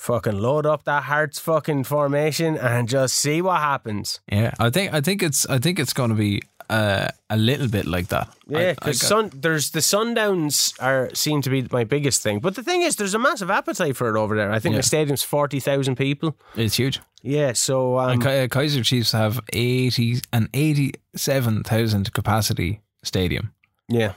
[0.00, 4.94] fucking load up that Hearts fucking formation and just see what happens Yeah, I think
[4.94, 8.28] I think it's I think it's going to be uh, a little bit like that.
[8.46, 12.40] Yeah, because sun there's the sundowns are seem to be my biggest thing.
[12.40, 14.52] But the thing is, there's a massive appetite for it over there.
[14.56, 14.78] I think Yeah.
[14.82, 16.36] the stadium's forty thousand people.
[16.56, 17.00] it's huge.
[17.22, 23.52] Yeah, so um, Ki- uh, Kaiser Chiefs have eighty an eighty-seven thousand capacity stadium.
[23.88, 24.12] yeah,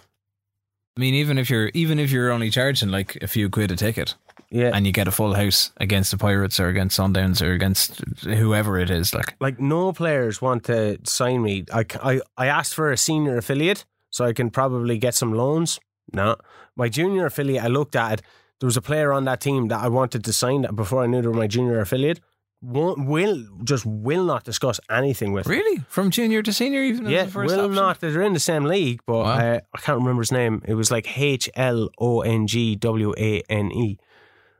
[0.95, 3.75] I mean, even if you're even if you're only charging like a few quid a
[3.75, 4.15] ticket,
[4.53, 4.71] yeah.
[4.73, 8.77] and you get a full house against the Pirates or against Sundowns or against whoever
[8.79, 11.65] it is, like like no players want to sign me.
[11.73, 15.79] I, I, I asked for a senior affiliate so I can probably get some loans.
[16.13, 16.35] No,
[16.75, 17.63] my junior affiliate.
[17.63, 18.21] I looked at it.
[18.59, 21.07] There was a player on that team that I wanted to sign that before I
[21.07, 22.19] knew they were my junior affiliate.
[22.61, 25.47] Won't, will just will not discuss anything with.
[25.47, 27.75] really from junior to senior, even Yeah, the first will option?
[27.75, 27.99] not.
[27.99, 29.31] They're in the same league, but Wow.
[29.33, 30.61] uh, I can't remember his name.
[30.65, 33.97] It was like H L O N G W A N E.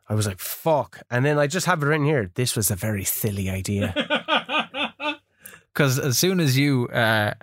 [0.09, 1.01] I was like, fuck.
[1.09, 2.29] And then I just have it written here.
[2.35, 3.93] This was a very silly idea.
[5.73, 7.33] because as soon as you uh,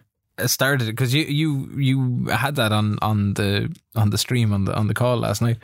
[0.46, 4.74] started because you you you had that on on the on the stream on the
[4.74, 5.58] on the call last night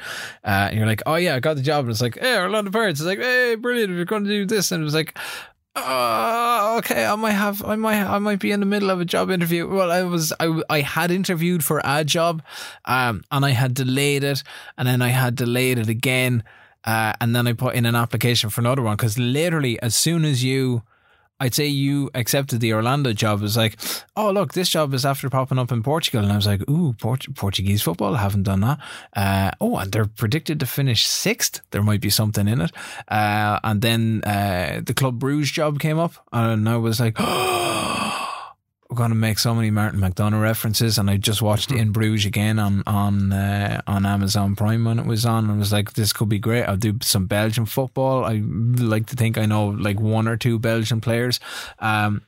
[0.44, 2.48] uh, and you're like oh yeah I got the job and it's like hey a
[2.48, 3.00] lot of birds.
[3.00, 5.16] it's like hey brilliant we're going to do this and it was like
[5.76, 9.04] uh, okay I might have I might I might be in the middle of a
[9.04, 12.42] job interview well I was I, I had interviewed for a job
[12.86, 14.42] um, and I had delayed it
[14.78, 16.42] and then I had delayed it again
[16.86, 20.24] uh, and then I put in an application for another one because literally as soon
[20.24, 20.82] as you
[21.38, 23.40] I'd say you accepted the Orlando job.
[23.40, 23.76] It was like,
[24.16, 26.94] oh look, this job is after popping up in Portugal, and I was like, ooh,
[26.94, 28.14] Port- Portuguese football.
[28.14, 28.78] I haven't done that.
[29.14, 31.60] Uh, oh, and they're predicted to finish sixth.
[31.72, 32.72] There might be something in it.
[33.08, 37.16] Uh, and then uh, the Club Bruges job came up, and I was like,
[38.88, 42.26] we're going to make so many Martin McDonagh references, and I just watched In Bruges
[42.26, 46.12] again on on uh, on Amazon Prime when it was on, and was like, this
[46.12, 46.64] could be great.
[46.64, 48.24] I'll do some Belgian football.
[48.24, 51.40] I like to think I know like one or two Belgian players.
[51.78, 52.22] Um,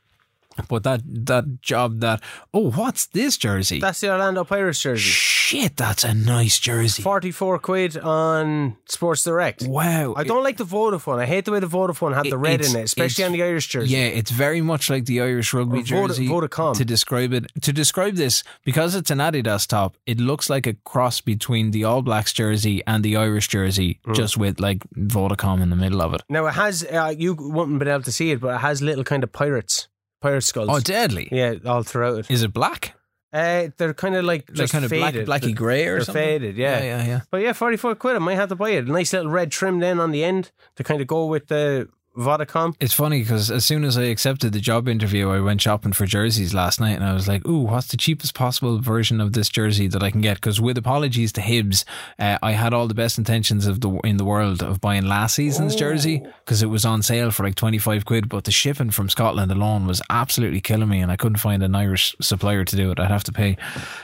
[0.67, 2.21] but that that job that
[2.53, 3.79] oh what's this jersey?
[3.79, 5.01] That's the Orlando Pirates jersey.
[5.01, 7.01] Shit, that's a nice jersey.
[7.01, 9.63] 44 quid on Sports Direct.
[9.63, 11.19] Wow, I don't like the Vodafone.
[11.19, 13.67] I hate the way the Vodafone had the red in it, especially on the Irish
[13.67, 13.95] jersey.
[13.95, 16.27] Yeah, it's very much like the Irish rugby Voda- jersey.
[16.27, 16.75] Vodacom.
[16.77, 20.73] To describe it, to describe this, because it's an Adidas top, it looks like a
[20.85, 24.15] cross between the All Blacks jersey and the Irish jersey, Mm.
[24.15, 26.21] just with like Vodacom in the middle of it.
[26.29, 29.03] Now it has, uh, you wouldn't been able to see it, but it has little
[29.03, 29.87] kind of pirates,
[30.21, 30.69] pirate skulls.
[30.71, 31.29] Oh, deadly!
[31.31, 32.31] yeah, all throughout it.
[32.31, 32.95] Is it black?
[33.31, 35.27] Uh, they're kind of like Like just kind of black, faded.
[35.27, 36.23] blacky grey or They're something?
[36.23, 36.79] faded, yeah.
[36.79, 37.05] yeah, yeah.
[37.07, 37.21] yeah.
[37.29, 38.15] But yeah, 44 quid.
[38.15, 38.87] I might have to buy it.
[38.87, 41.87] Nice little red trim then on the end to kind of go with the
[42.19, 42.75] Vodacom.
[42.79, 46.05] It's funny because as soon as I accepted the job interview, I went shopping for
[46.05, 49.49] jerseys last night, and I was like, "Ooh, what's the cheapest possible version of this
[49.49, 51.85] jersey that I can get?" Because with apologies to Hibs,
[52.19, 55.35] uh, I had all the best intentions of the in the world of buying last
[55.35, 58.91] season's jersey because it was on sale for like twenty five quid, but the shipping
[58.91, 62.75] from Scotland alone was absolutely killing me, and I couldn't find an Irish supplier to
[62.75, 62.99] do it.
[62.99, 63.55] I'd have to pay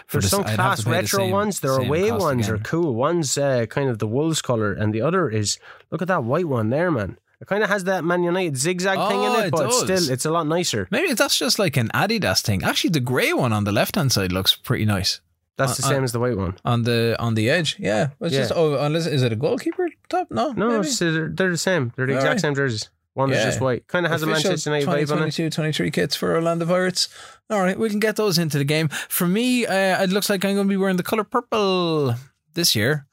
[0.08, 1.60] for There's the, some I'd class pay the retro same- ones.
[1.60, 2.56] There are away ones again.
[2.56, 2.96] are cool.
[2.96, 5.60] One's uh, kind of the Wolves colour, and the other is
[5.92, 7.18] look at that white one there, man.
[7.42, 9.80] It kind of has that Man United zigzag thing in Oh, it, it but it's
[9.80, 10.88] still it's a lot nicer.
[10.92, 12.64] Maybe that's just like an Adidas thing.
[12.64, 15.22] Actually, the grey one on the left hand side looks pretty nice.
[15.58, 16.56] That's the Uh, same as the white one.
[16.66, 17.78] on the on the edge.
[17.80, 18.40] Yeah, it's Yeah.
[18.42, 20.28] just oh, unless is it a goalkeeper top?
[20.30, 21.92] No, No, they're, they're the same.
[21.96, 22.42] They're the All exact right.
[22.42, 22.90] same jerseys.
[23.14, 23.88] One is just white.
[23.88, 25.32] Kind of has a Manchester United vibe on it.
[25.32, 27.08] 2022 23 kits for Orlando Pirates.
[27.50, 28.90] All right, we can get those into the game.
[29.08, 32.16] For me, uh, it looks like I'm going to be wearing the color purple
[32.56, 33.06] this year.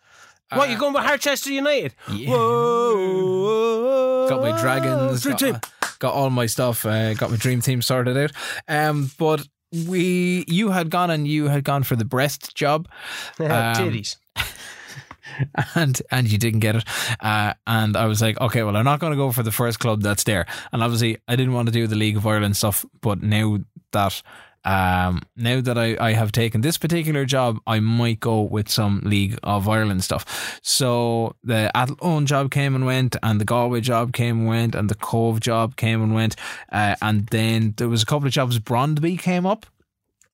[0.51, 1.95] What, Uh, you going with Harchester United?
[2.13, 2.31] Yeah.
[2.31, 4.02] Whoa.
[4.33, 5.27] Got my dragons.
[5.27, 5.61] Got, team.
[5.99, 6.87] got all my stuff.
[6.87, 8.33] Uh, got my dream team sorted out.
[8.67, 9.47] Um, but
[9.87, 12.89] we, you had gone and you had gone for the Brest job.
[13.41, 14.17] Um, Titties.
[15.75, 16.85] and and you didn't get it.
[17.21, 19.79] Uh, and I was like, okay, well, I'm not going to go for the first
[19.79, 20.47] club that's there.
[20.73, 23.59] And obviously, I didn't want to do the League of Ireland stuff, but now
[23.93, 24.23] that
[24.65, 29.01] um, now that I, I have taken this particular job, I might go with some
[29.05, 30.61] League of Ireland stuff.
[30.63, 34.89] So the Athlone job came and went, and the Galway job came and went, and
[34.89, 36.37] the Cobh job came and went,
[36.71, 38.59] uh, and then there was a couple of jobs.
[38.59, 39.67] Brondby came up,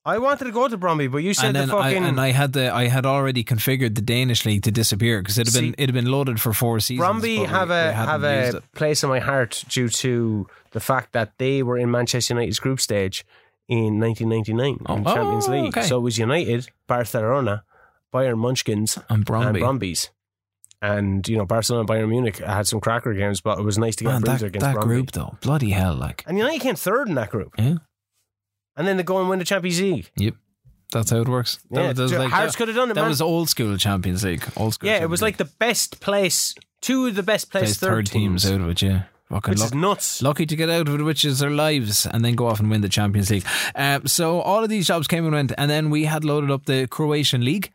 [0.08, 2.30] I wanted to go to Bromby, but you said the then I, fucking and I
[2.30, 5.74] had the I had already configured the Danish league to disappear because it had been
[5.76, 7.06] it'd have been loaded for four seasons.
[7.06, 8.72] Bromby have we a hadn't have a it.
[8.72, 12.80] place in my heart due to the fact that they were in Manchester United's group
[12.80, 13.26] stage
[13.68, 15.68] in 1999 in Oh, the Champions oh, League.
[15.78, 15.82] okay.
[15.86, 17.64] So it was United, Barcelona,
[18.12, 20.10] Bayern Munchkins, and and Brombies.
[20.80, 23.96] And you know Barcelona, and Bayern Munich had some cracker games, but it was nice
[23.96, 24.82] to get Man, that, against that Bromby.
[24.82, 25.94] group though, bloody hell!
[25.94, 27.78] Like, And United came third in that group, yeah,
[28.76, 30.08] and then they go and win the Champions League.
[30.16, 30.34] yep,
[30.92, 31.58] that's how it works.
[31.72, 33.08] That, Yeah, that was like, Hearts could have done it, that man.
[33.10, 34.44] was old school Champions League.
[34.56, 34.86] Old school.
[34.86, 35.40] yeah, it Champions was League.
[35.40, 38.80] like the best place, two of the best Plays placed third teams out of it.
[38.80, 40.22] Yeah, fucking which luck- is nuts.
[40.22, 42.70] Lucky to get out of it, which is their lives, and then go off and
[42.70, 43.44] win the Champions League.
[43.74, 46.66] Uh, so all of these jobs came and went, and then we had loaded up
[46.66, 47.70] the Croatian league,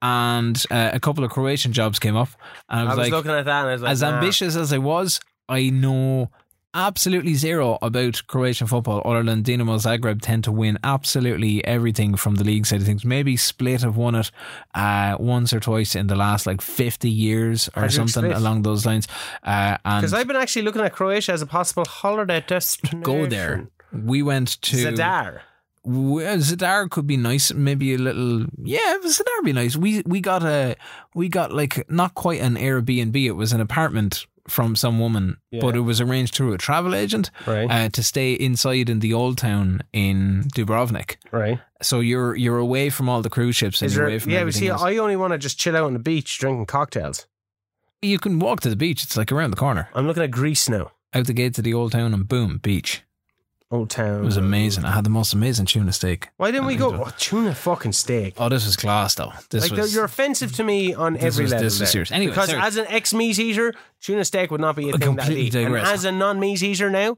[0.00, 2.28] and uh, a couple of Croatian jobs came up,
[2.68, 4.14] and I was, I was like, looking at that and I was like, as nah.
[4.14, 6.30] ambitious as I was, I know
[6.74, 12.36] absolutely zero about Croatian football other than Dinamo Zagreb tend to win absolutely everything from
[12.36, 13.04] the league side of things.
[13.04, 14.30] Maybe Split have won it
[14.74, 18.36] uh, once or twice in the last like 50 years or something Split?
[18.36, 19.06] along those lines.
[19.42, 23.02] Uh, Because I've been actually looking at Croatia as a possible holiday destination.
[23.02, 23.68] go there.
[23.92, 25.40] We went to Zadar.
[25.84, 27.52] Well, Zadar could be nice.
[27.52, 28.46] Maybe a little.
[28.62, 29.76] Yeah, Zadar would be nice.
[29.76, 30.76] We we got a
[31.14, 33.16] we got like not quite an Airbnb.
[33.26, 37.30] It was an apartment from some woman, but it was arranged through a travel agent
[37.46, 37.70] Right.
[37.70, 41.16] uh, to stay inside in the old town in Dubrovnik.
[41.30, 41.60] Right.
[41.80, 44.32] So you're you're away from all the cruise ships and Is you're there, away from
[44.32, 44.82] yeah, but see, else.
[44.82, 47.26] I only want to just chill out on the beach drinking cocktails.
[48.02, 49.04] you can walk to the beach.
[49.04, 50.90] It's like around the corner, I'm looking at Greece now.
[51.14, 53.02] out the gate to the old town, and boom, beach.
[53.72, 54.20] Old town.
[54.20, 54.84] It was amazing.
[54.84, 56.28] I had the most amazing tuna steak.
[56.36, 56.94] Why didn't we go?
[56.94, 58.34] Oh, tuna fucking steak.
[58.36, 59.32] Oh, this was class though.
[59.48, 61.64] This like was you're offensive to me on every was- level.
[61.64, 62.12] this was serious.
[62.12, 62.60] Anyway, because sorry.
[62.60, 65.32] as an ex meat eater, tuna steak would not be a I thing that I
[65.32, 65.54] eat.
[65.54, 67.16] And as a non meat eater now,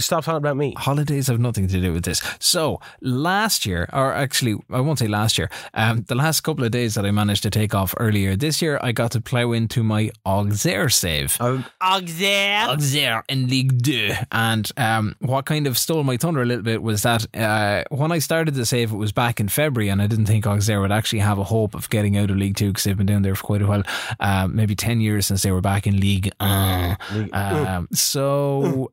[0.00, 0.74] Stop talking about me.
[0.76, 2.20] holidays have nothing to do with this.
[2.40, 6.72] So last year, or actually, I won't say last year, um, the last couple of
[6.72, 9.84] days that I managed to take off earlier this year, I got to plough into
[9.84, 11.40] my Auxerre save.
[11.40, 12.68] Um, Auxerre.
[12.70, 14.10] Auxerre in League Two.
[14.32, 18.10] And um, what kind of stole my thunder a little bit was that uh, when
[18.10, 20.92] I started the save, it was back in February, and I didn't think Auxerre would
[20.92, 23.36] actually have a hope of getting out of League Two because they've been down there
[23.36, 23.84] for quite a while,
[24.18, 26.32] uh, maybe 10 years since they were back in League.
[26.44, 26.96] Uh,
[27.32, 28.90] um, so.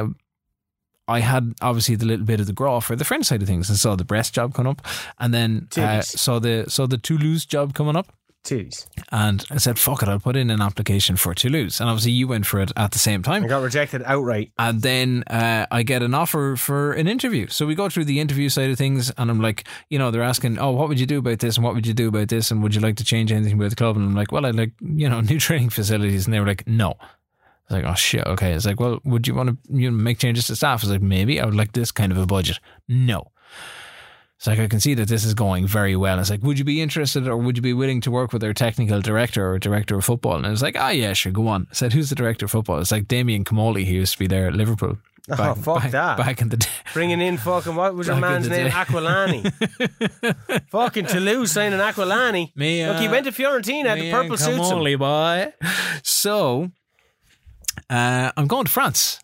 [0.00, 0.06] Uh,
[1.08, 3.68] I had obviously the little bit of the graw for the French side of things,
[3.68, 4.86] and saw the Brest job coming up,
[5.18, 8.12] and then uh, saw the saw the Toulouse job coming up,
[8.44, 8.86] Titties.
[9.10, 12.28] and I said, "Fuck it, I'll put in an application for Toulouse." And obviously, you
[12.28, 13.44] went for it at the same time.
[13.44, 14.52] I got rejected outright.
[14.58, 17.48] And then uh, I get an offer for an interview.
[17.48, 20.22] So we go through the interview side of things, and I'm like, you know, they're
[20.22, 22.50] asking, oh, what would you do about this, and what would you do about this,
[22.52, 23.96] and would you like to change anything about the club?
[23.96, 26.26] And I'm like, well, I'd like, you know, new training facilities.
[26.26, 26.94] And they were like, no.
[27.68, 28.52] I was like, oh shit, okay.
[28.52, 30.82] It's like, well, would you want to you know, make changes to staff?
[30.82, 31.40] It's like, maybe.
[31.40, 32.58] I would like this kind of a budget.
[32.88, 33.32] No.
[34.36, 36.18] It's like I can see that this is going very well.
[36.18, 38.52] It's like, would you be interested or would you be willing to work with our
[38.52, 40.34] technical director or director of football?
[40.34, 41.68] And I was like, ah, yeah, sure, go on.
[41.70, 42.80] I said, who's the director of football?
[42.80, 44.98] It's like Damien Comolli, who used to be there at Liverpool.
[45.30, 46.16] Oh, fuck back, that.
[46.18, 46.68] Back in the day.
[46.92, 48.68] Bringing in fucking, what was your Back in man's name?
[48.68, 50.64] Aquilani.
[50.70, 52.50] fucking Toulouse signing Aquilani.
[52.56, 54.70] Me, Look, he uh, went to Fiorentina, the purple suits.
[54.70, 54.98] him.
[54.98, 55.52] Boy.
[56.02, 56.72] So,
[57.90, 59.18] uh, I'm going to France.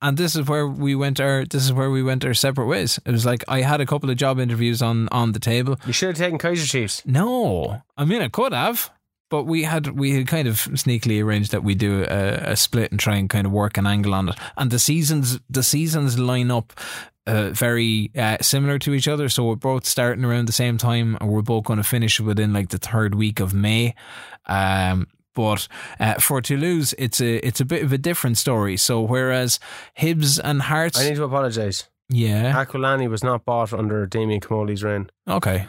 [0.00, 2.98] And this is where we went our this is where we went our separate ways.
[3.06, 5.78] It was like I had a couple of job interviews on on the table.
[5.86, 7.02] You should have taken Kaiser Chiefs.
[7.06, 8.90] No, I mean I could have,
[9.30, 12.90] but we had we had kind of sneakily arranged that we do a, a split
[12.90, 14.34] and try and kind of work an angle on it.
[14.56, 16.72] And the seasons the seasons line up
[17.26, 19.28] uh, very uh, similar to each other.
[19.28, 22.52] So we're both starting around the same time, and we're both going to finish within
[22.52, 23.94] like the third week of May.
[24.46, 25.68] Um, but
[26.00, 28.76] uh, for Toulouse, it's a it's a bit of a different story.
[28.76, 29.58] So whereas
[29.98, 31.88] Hibs and Hearts, I need to apologise.
[32.08, 35.10] yeah, Aquilani was not bought under Damien Comolli's reign.
[35.28, 35.66] okay,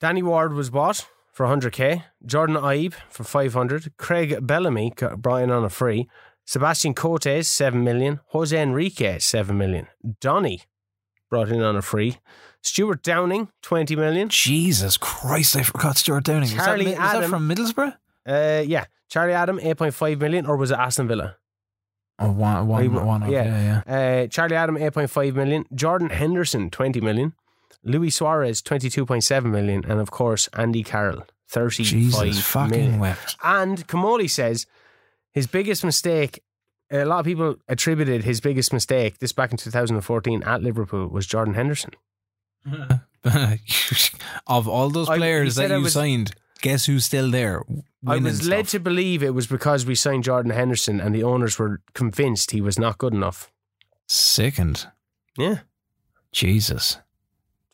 [0.00, 2.04] Danny Ward was bought for 100k.
[2.24, 3.96] Jordan Ibe for 500.
[3.98, 6.08] Craig Bellamy got brought in on a free.
[6.46, 8.20] Sebastian Coates 7 million.
[8.28, 9.88] Jose Enrique 7 million.
[10.20, 10.62] Doni
[11.28, 12.18] brought in on a free.
[12.62, 14.28] Stuart Downing 20 million.
[14.28, 16.42] Jesus Christ, I forgot Stuart Downing.
[16.42, 17.94] Was that Charlie was that from Middlesbrough?
[18.26, 18.86] Uh, yeah.
[19.08, 21.36] Charlie Adam 8.5 million, or was it Aston Villa?
[22.18, 23.82] Oh, one, one, one, okay, yeah.
[23.86, 24.22] yeah.
[24.22, 25.64] Uh, Charlie Adam 8.5 million.
[25.74, 27.34] Jordan Henderson 20 million.
[27.84, 29.84] Luis Suarez 22.7 million.
[29.88, 32.98] And of course, Andy Carroll 35 Jesus fucking million.
[32.98, 33.36] wept.
[33.44, 34.66] And Comolli says
[35.30, 36.42] his biggest mistake,
[36.90, 41.26] a lot of people attributed his biggest mistake, this back in 2014 at Liverpool, was
[41.26, 41.90] Jordan Henderson.
[44.46, 46.32] of all those players said that you was- signed,
[46.66, 47.62] guess who's still there?
[48.06, 51.58] I was led to believe it was because we signed Jordan Henderson and the owners
[51.58, 53.50] were convinced he was not good enough.
[54.08, 54.86] Sickened.
[55.36, 55.60] Yeah.
[56.32, 56.98] Jesus.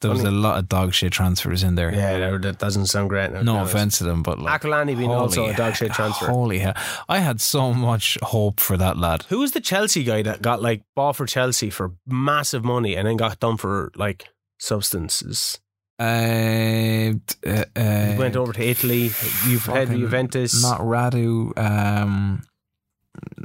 [0.02, 1.94] There was a lot of dog shit transfers in there.
[1.94, 3.32] Yeah, that, doesn't sound great.
[3.32, 4.60] be No offense to them, but like.
[4.60, 6.26] Aquilani being also a dog shit transfer.
[6.26, 6.74] Holy hell.
[7.08, 9.22] I had so much hope for that lad.
[9.28, 13.06] Who was the Chelsea guy that got like bought for Chelsea for massive money and
[13.06, 14.28] then got done for like
[14.58, 15.60] substances?
[16.02, 17.12] Uh,
[17.46, 19.10] uh, uh, went over to Italy.
[19.46, 20.60] You've had Juventus.
[20.60, 21.56] Not Radu.
[21.56, 22.42] Um,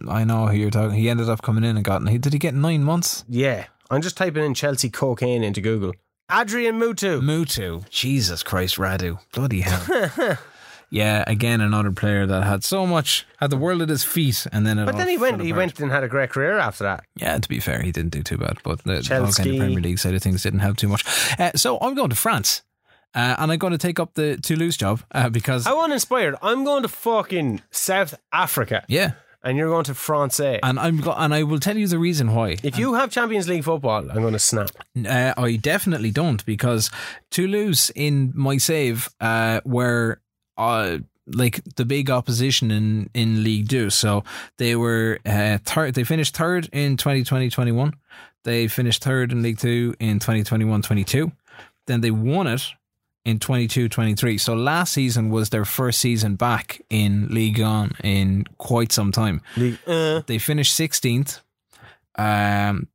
[0.10, 0.98] I know who you're talking.
[0.98, 2.04] He ended up coming in and got.
[2.04, 3.24] Did he get nine months?
[3.30, 3.66] Yeah.
[3.92, 5.94] I'm just typing in Chelsea cocaine into Google.
[6.32, 7.22] Adrian Mutu.
[7.22, 7.88] Mutu.
[7.90, 9.20] Jesus Christ, Radu.
[9.34, 10.38] Bloody hell.
[10.90, 14.66] yeah, again another player that had so much, had the world at his feet, and
[14.66, 15.42] then it But then he went.
[15.42, 15.58] He apart.
[15.58, 17.04] went and had a great career after that.
[17.16, 19.82] Yeah, to be fair, he didn't do too bad, but the all kind of Premier
[19.82, 21.04] League side of things didn't have too much.
[21.40, 22.62] Uh, so I'm going to France.
[23.16, 26.36] Uh, and I'm going to take up the Toulouse job uh, because, How uninspired!
[26.42, 30.40] I'm going to fucking South Africa, yeah, and you're going to France.
[30.42, 32.58] and I'm go- and I will tell you the reason why.
[32.64, 34.70] If you have Champions League football, I'm going to snap.
[35.08, 36.92] Uh, I definitely don't because
[37.32, 40.20] Toulouse in my save uh, were
[40.58, 43.90] uh, like the big opposition in, in League Two.
[43.90, 44.24] So
[44.58, 45.94] they were uh, third.
[45.94, 47.94] They finished third in 2020-21.
[48.44, 51.32] They finished third in League Two in 2021-22.
[51.86, 52.64] Then they won it
[53.26, 54.40] in 22-23.
[54.40, 59.42] So last season was their first season back in League One in quite some time.
[59.58, 61.42] League, uh, They finished 16th.
[62.16, 62.88] Um,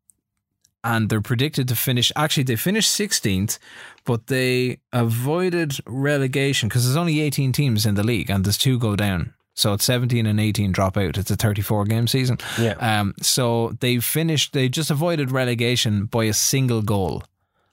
[0.85, 2.11] and they're predicted to finish.
[2.17, 3.59] Actually, they finished 16th,
[4.05, 8.79] but they avoided relegation because there's only 18 teams in the league and there's two
[8.79, 9.35] go down.
[9.55, 11.19] So it's 17 and 18 drop out.
[11.19, 12.39] It's a 34 game season.
[12.59, 12.73] yeah.
[12.81, 17.23] Um, so they finished, they just avoided relegation by a single goal.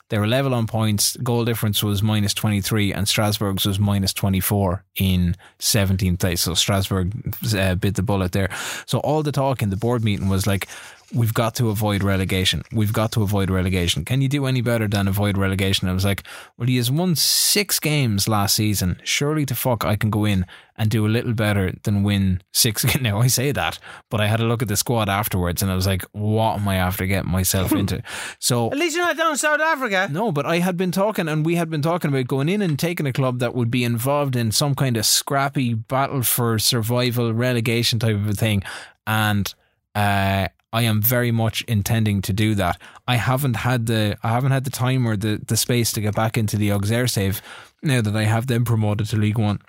[0.09, 1.15] They were level on points.
[1.17, 6.41] Goal difference was minus 23, and Strasbourg's was minus 24 in 17th place.
[6.41, 7.13] So Strasbourg
[7.55, 8.49] uh, bit the bullet there.
[8.87, 10.67] So all the talk in the board meeting was like,
[11.13, 12.63] we've got to avoid relegation.
[12.71, 14.05] We've got to avoid relegation.
[14.05, 15.87] Can you do any better than avoid relegation?
[15.87, 16.23] I was like,
[16.57, 19.01] well, he has won six games last season.
[19.03, 20.45] Surely to fuck, I can go in
[20.75, 22.85] and do a little better than win six.
[23.01, 23.79] Now I say that,
[24.09, 26.67] but I had a look at the squad afterwards, and I was like, what am
[26.67, 28.01] I after getting myself into?
[28.39, 30.07] So At least you're not down in South Africa.
[30.11, 32.77] no, but I had been talking, and we had been talking about going in and
[32.79, 37.33] taking a club that would be involved in some kind of scrappy battle for survival,
[37.33, 38.63] relegation type of a thing.
[39.05, 39.53] And
[39.95, 42.79] uh, I am very much intending to do that.
[43.07, 46.15] I haven't had the I haven't had the time or the, the space to get
[46.15, 47.41] back into the Auxerre save
[47.81, 49.59] now that I have them promoted to League One.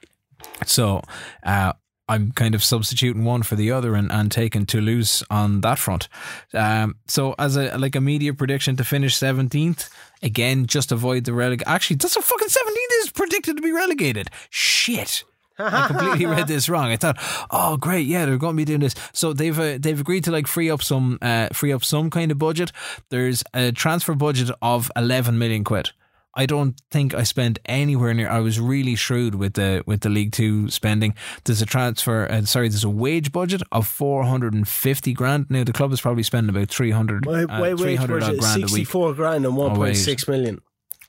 [0.67, 1.03] So
[1.43, 1.73] uh,
[2.11, 6.09] I'm kind of substituting one for the other and, and taking Toulouse on that front.
[6.53, 9.89] Um, so as a like a media prediction to finish 17th,
[10.21, 11.63] again, just avoid the releg.
[11.67, 14.29] Actually, that's a fucking 17th is predicted to be relegated.
[14.51, 15.23] Shit.
[15.73, 16.87] I completely read this wrong.
[16.91, 17.17] I thought,
[17.51, 18.95] oh great, yeah, they're going to be doing this.
[19.13, 22.31] So they've uh, they've agreed to like free up some uh, free up some kind
[22.31, 22.73] of budget.
[23.11, 25.91] There's a transfer budget of 11 million quid.
[26.33, 28.29] I don't think I spent anywhere near.
[28.31, 31.15] I was really shrewd with the with the League Two spending.
[31.45, 32.31] There's a transfer.
[32.31, 35.47] Uh, sorry, there's a wage budget of 450 grand.
[35.51, 38.41] Now the club is probably spending about 300, Why, uh, wage 300 budget?
[38.41, 38.71] grand a week.
[38.71, 40.61] 64 grand and 1.6 million.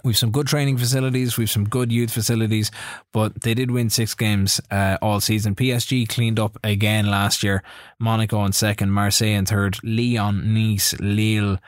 [0.03, 1.37] We've some good training facilities.
[1.37, 2.71] We've some good youth facilities,
[3.11, 5.55] but they did win six games uh, all season.
[5.55, 7.63] PSG cleaned up again last year.
[7.99, 11.59] Monaco in second, Marseille in third, Lyon, Nice, Lille.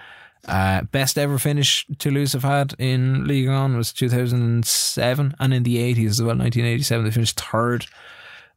[0.45, 5.77] Uh, best ever finish Toulouse have had in Ligue 1 was 2007, and in the
[5.77, 7.85] 80s as well, 1987, they finished third.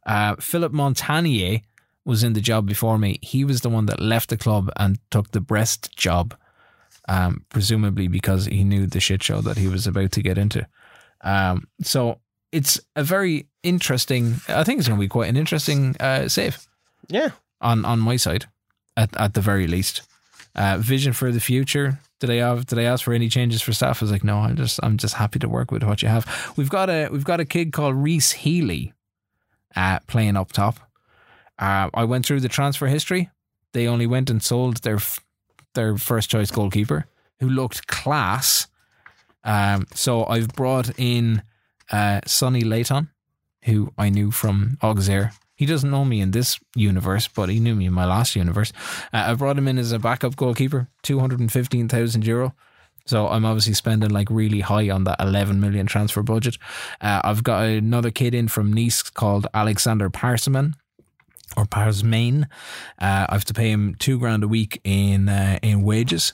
[0.05, 1.61] Uh, Philip Montanier
[2.03, 3.19] was in the job before me.
[3.21, 6.35] He was the one that left the club and took the Brest job
[7.07, 10.67] um, presumably because he knew the shit show that he was about to get into.
[11.21, 12.19] Um, so
[12.51, 14.35] it's a very interesting.
[14.47, 16.67] I think it's going to be quite an interesting uh, save
[17.09, 17.29] Yeah.
[17.61, 18.45] on on my side,
[18.95, 20.01] at at the very least.
[20.55, 21.99] Uh, vision for the future.
[22.19, 22.65] Did I have?
[22.65, 24.01] Did I ask for any changes for staff?
[24.01, 24.37] I was like, no.
[24.39, 26.25] I'm just I'm just happy to work with what you have.
[26.57, 28.93] We've got a we've got a kid called Reese Healy,
[29.75, 30.79] uh, playing up top.
[31.59, 33.29] Uh, I went through the transfer history.
[33.73, 35.19] They only went and sold their f-
[35.77, 37.05] their first choice goalkeeper,
[37.39, 38.67] who looked class.
[39.43, 41.43] Um, so I've brought in
[41.91, 43.09] uh, Sonny Layton,
[43.63, 45.31] who I knew from Auxerre.
[45.55, 48.73] He doesn't know me in this universe, but he knew me in my last universe.
[49.13, 52.53] Uh, I brought him in as a backup goalkeeper, two hundred and fifteen thousand euro.
[53.05, 56.57] So I'm obviously spending like really high on that 11 million transfer budget.
[56.99, 60.73] Uh, I've got another kid in from Nice called Alexander Parseman
[61.55, 62.43] or Parsmain.
[62.99, 66.33] Uh, I have to pay him two grand a week in uh, in wages.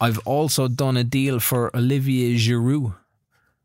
[0.00, 2.94] I've also done a deal for Olivier Giroud.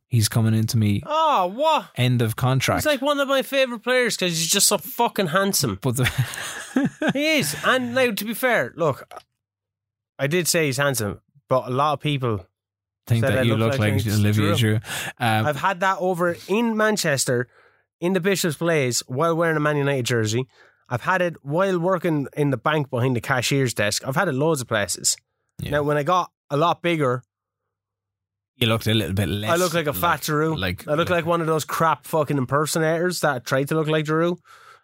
[0.07, 1.87] He's coming into me Oh, what?
[1.95, 2.79] end of contract.
[2.81, 5.77] He's like one of my favourite players because he's just so fucking handsome.
[5.81, 7.55] but the, he is.
[7.65, 9.03] And now, to be fair, look,
[10.17, 11.19] I did say he's handsome,
[11.49, 12.45] but a lot of people.
[13.07, 14.81] think that you look look like like, Olivier Giroud.
[14.81, 14.83] Giroud.
[15.19, 17.47] Um, I've had that over in Manchester
[17.99, 20.47] in the Bishop's Blaze while wearing a Man United jersey.
[20.89, 24.07] I've had it while working in the bank behind the cashier's desk.
[24.07, 25.17] I've had it loads of places.
[25.59, 25.71] Yeah.
[25.71, 27.23] Now, when I got a lot bigger,
[28.57, 29.51] you looked a little bit less.
[29.51, 30.59] I look like a fat Giroud.
[30.59, 34.05] Like, I look like one of those crap fucking impersonators that tried to look like
[34.05, 34.37] Giroud.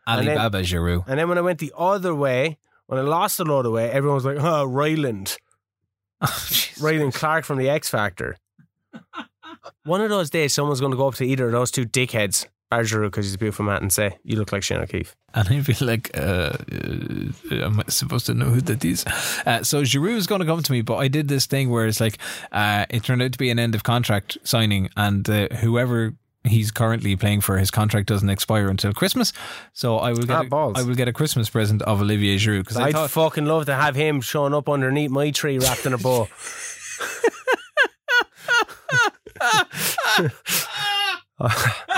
[0.08, 1.04] and then- Alibaba Giroud.
[1.08, 3.92] And then when I went the other way, when I lost a lot of weight,
[3.92, 5.38] everyone was like, oh, Rylan.
[6.22, 6.26] Oh,
[6.80, 8.38] Rylan Clark from the X Factor.
[9.86, 12.46] One of those days, someone's going to go up to either of those two dickheads,
[12.80, 15.16] Giroud, because he's a beautiful man, and say, you look like Shane O'Keefe.
[15.34, 19.06] And I feel like uh, uh, I'm supposed to know who that is.
[19.46, 21.86] Uh, so Giroud is going to come to me, but I did this thing where
[21.86, 22.18] it's like
[22.52, 26.14] uh, it turned out to be an end of contract signing, and uh, whoever
[26.44, 29.32] he's currently playing for, his contract doesn't expire until Christmas.
[29.74, 30.74] So I will get Ah, a, balls.
[30.78, 33.68] I will get a Christmas present of Olivier Giroud because I I'd thought fucking love
[33.68, 36.28] to have him showing up underneath my tree wrapped in a bow.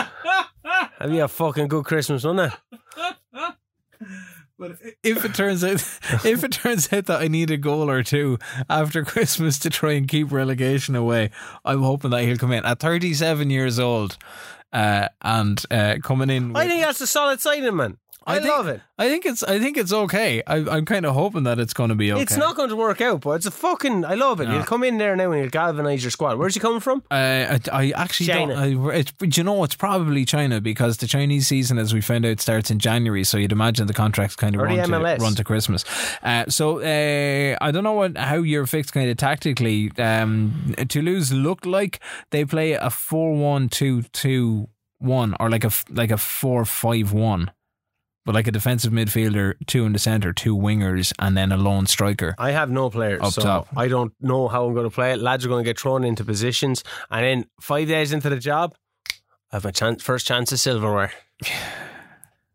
[1.03, 3.53] That'd be a fucking good Christmas, wouldn't it?
[4.57, 5.73] But if it turns out,
[6.25, 8.39] if it turns out that I need a goal or two
[8.69, 11.31] after Christmas to try and keep relegation away,
[11.65, 14.17] I'm hoping that he'll come in at 37 years old,
[14.71, 16.55] uh, and uh, coming in.
[16.55, 17.97] I with- think that's a solid signing, man.
[18.25, 18.81] I, think- love it.
[18.97, 19.43] I think it's.
[19.43, 20.41] I think it's okay.
[20.45, 22.21] I, I'm kind of hoping that it's going to be okay.
[22.21, 24.05] It's not going to work out, but it's a fucking.
[24.05, 24.45] I love it.
[24.47, 24.55] No.
[24.55, 26.37] You'll come in there now and you'll galvanise your squad.
[26.37, 27.03] Where's he coming from?
[27.11, 28.55] Uh, I, I actually China.
[28.55, 28.89] don't.
[28.91, 32.25] I, it's, do you know it's probably China because the Chinese season, as we found
[32.25, 33.23] out, starts in January.
[33.23, 35.83] So you'd imagine the contracts kind of run to, run to Christmas.
[36.21, 39.91] Uh, so uh, I don't know what how you're fixed kind of tactically.
[39.97, 41.99] Um, Toulouse looked like
[42.29, 44.69] they play a four one two two
[44.99, 47.51] one or like a like a four five one.
[48.25, 51.85] But like a defensive midfielder, two in the centre, two wingers, and then a lone
[51.85, 52.35] striker.
[52.37, 53.67] I have no players, Up so top.
[53.75, 55.19] I don't know how I'm going to play it.
[55.19, 58.75] Lads are going to get thrown into positions, and then five days into the job,
[59.51, 61.11] I have my chance, first chance of silverware.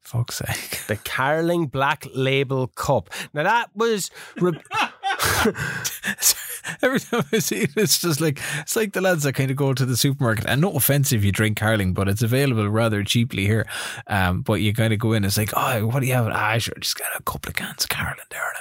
[0.01, 0.87] Fuck's sake.
[0.87, 3.11] The Carling Black Label Cup.
[3.35, 4.11] Now that was
[4.41, 4.59] re-
[6.83, 9.57] Every time I see it, it's just like it's like the lads that kind of
[9.57, 10.45] go to the supermarket.
[10.47, 13.67] And no offense if you drink Carling, but it's available rather cheaply here.
[14.07, 16.27] Um, but you kind of go in, it's like, oh, what do you have?
[16.27, 18.53] Ah, sure, just got a couple of cans of Carling there.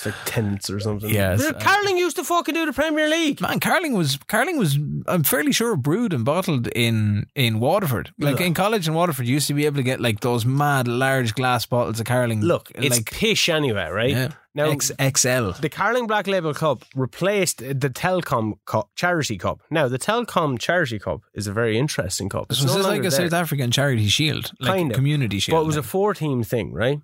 [0.00, 1.10] It's like Tennent's or something.
[1.10, 1.46] Yes.
[1.46, 3.40] The Carling used to fucking do the Premier League.
[3.40, 8.10] Man, Carling was Carling was I'm fairly sure brewed and bottled in in Waterford.
[8.18, 8.40] Like Ugh.
[8.40, 11.34] in college in Waterford, you used to be able to get like those mad large
[11.34, 12.40] glass bottles of Carling.
[12.40, 14.10] Look, it's like pish anyway, right?
[14.10, 15.50] yeah, Now, X, XL.
[15.60, 19.60] the Carling Black Label Cup replaced the Telkom Cup, Charity Cup.
[19.70, 22.46] Now, the Telkom Charity Cup is a very interesting cup.
[22.48, 23.10] It's So no this is like a there.
[23.10, 24.96] South African charity shield, like Kind of.
[24.96, 25.56] community shield.
[25.58, 27.00] But it was a four team thing, right?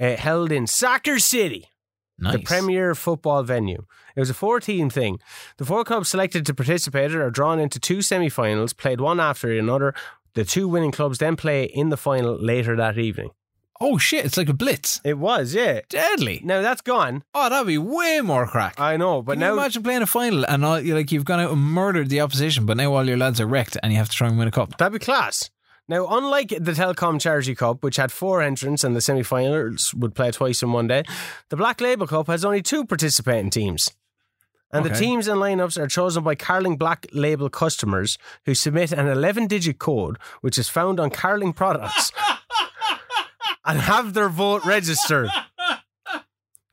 [0.00, 1.68] Uh, held in Soccer City,
[2.18, 2.32] nice.
[2.34, 3.84] the premier football venue.
[4.16, 5.20] It was a four team thing.
[5.56, 9.52] The four clubs selected to participate are drawn into two semi finals, played one after
[9.52, 9.94] another.
[10.34, 13.30] The two winning clubs then play in the final later that evening.
[13.80, 14.24] Oh shit!
[14.24, 15.00] It's like a blitz.
[15.04, 15.80] It was, yeah.
[15.88, 16.40] Deadly.
[16.42, 17.22] Now that's gone.
[17.32, 18.78] Oh, that'd be way more craic.
[18.78, 21.38] I know, but Can now you imagine playing a final and all, like you've gone
[21.38, 24.08] out and murdered the opposition, but now all your lads are wrecked and you have
[24.08, 24.76] to try and win a cup.
[24.78, 25.48] That'd be class.
[25.88, 30.14] Now, unlike the Telkom Charity Cup, which had four entrants and the semi finals would
[30.14, 31.02] play twice in one day,
[31.48, 33.90] the Black Label Cup has only two participating teams.
[34.70, 39.08] And the teams and lineups are chosen by Carling Black Label customers who submit an
[39.08, 42.12] 11 digit code, which is found on Carling products,
[43.64, 45.30] and have their vote registered.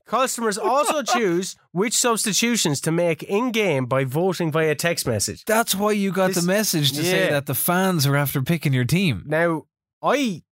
[0.05, 5.43] Customers also choose which substitutions to make in game by voting via text message.
[5.45, 7.31] That's why you got This- the message to say yeah.
[7.31, 9.23] that the fans are after picking your team.
[9.25, 9.63] Now,
[10.01, 10.43] I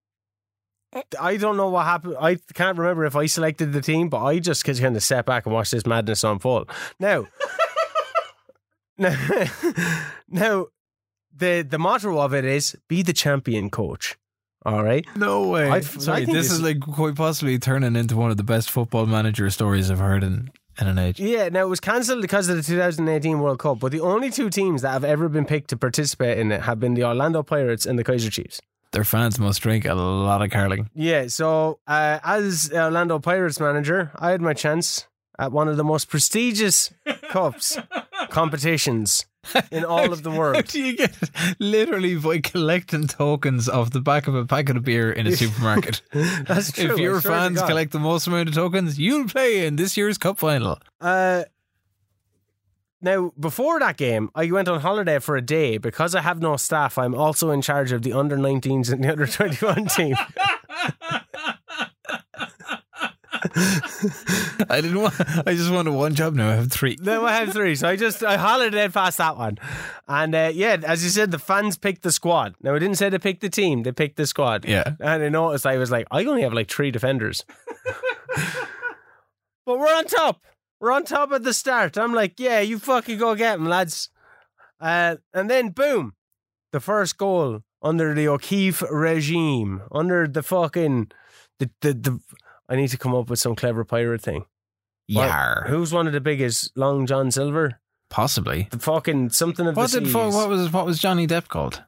[1.18, 2.16] I don't know what happened.
[2.20, 5.46] I can't remember if I selected the team, but I just kind of sat back
[5.46, 6.70] and watched this madness unfold.
[7.00, 7.28] Now,
[8.98, 9.16] now,
[10.28, 10.66] now,
[11.34, 14.16] the the motto of it is "Be the champion, coach."
[14.64, 15.04] All right.
[15.16, 15.68] No way.
[15.68, 18.70] I- I Sorry, this this- is like quite possibly turning into one of the best
[18.70, 20.50] football manager stories I've heard in,
[20.80, 21.18] in an age.
[21.18, 21.48] Yeah.
[21.48, 24.82] Now it was cancelled because of the 2018 World Cup, but the only two teams
[24.82, 27.98] that have ever been picked to participate in it have been the Orlando Pirates and
[27.98, 28.60] the Kaiser Chiefs.
[28.92, 30.88] Their fans must drink a lot of Carling.
[30.94, 35.06] Yeah, so uh, as Orlando Pirates manager, I had my chance
[35.38, 36.92] at one of the most prestigious
[37.30, 37.78] cups
[38.28, 39.24] competitions
[39.70, 40.66] in all of the How world.
[40.68, 41.30] do you get it?
[41.58, 46.02] Literally by collecting tokens off the back of a packet of beer in a supermarket?
[46.12, 46.92] That's true.
[46.92, 50.38] if your fans collect the most amount of tokens, you'll play in this year's cup
[50.38, 50.78] final.
[51.00, 51.44] Uh,
[53.04, 56.56] now, before that game, I went on holiday for a day because I have no
[56.56, 56.98] staff.
[56.98, 60.14] I'm also in charge of the under 19s and the under 21 team.
[64.70, 65.14] I didn't want.
[65.46, 66.34] I just wanted one job.
[66.34, 66.96] Now I have three.
[67.00, 69.58] Now I have three, so I just I holidayed past that one,
[70.06, 72.54] and uh, yeah, as you said, the fans picked the squad.
[72.62, 74.64] Now I didn't say they picked the team; they picked the squad.
[74.64, 74.94] Yeah.
[75.00, 77.44] and I noticed I was like, I only have like three defenders,
[79.66, 80.44] but we're on top.
[80.80, 81.98] We're on top at the start.
[81.98, 84.08] I'm like, yeah, you fucking go get them, lads.
[84.80, 86.14] Uh, and then boom,
[86.70, 91.10] the first goal under the O'Keefe regime, under the fucking
[91.58, 91.94] the the.
[91.94, 92.20] the
[92.72, 94.46] I need to come up with some clever pirate thing.
[95.06, 95.64] Yeah.
[95.66, 96.74] Who's one of the biggest?
[96.74, 97.78] Long John Silver?
[98.08, 98.68] Possibly.
[98.70, 100.12] The fucking something of What the did seas.
[100.14, 101.82] fo- what was what was Johnny Depp called?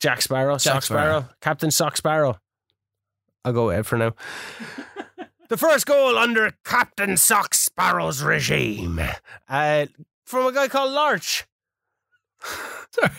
[0.00, 1.20] Jack Sparrow, Jack Sock Sparrow.
[1.20, 1.28] Sparrow.
[1.40, 2.38] Captain Sock Sparrow.
[3.44, 4.14] I'll go Ed for now.
[5.48, 9.00] the first goal under Captain Sock Sparrow's regime,
[9.48, 9.86] uh,
[10.26, 11.44] from a guy called Larch.
[12.90, 13.10] Sorry,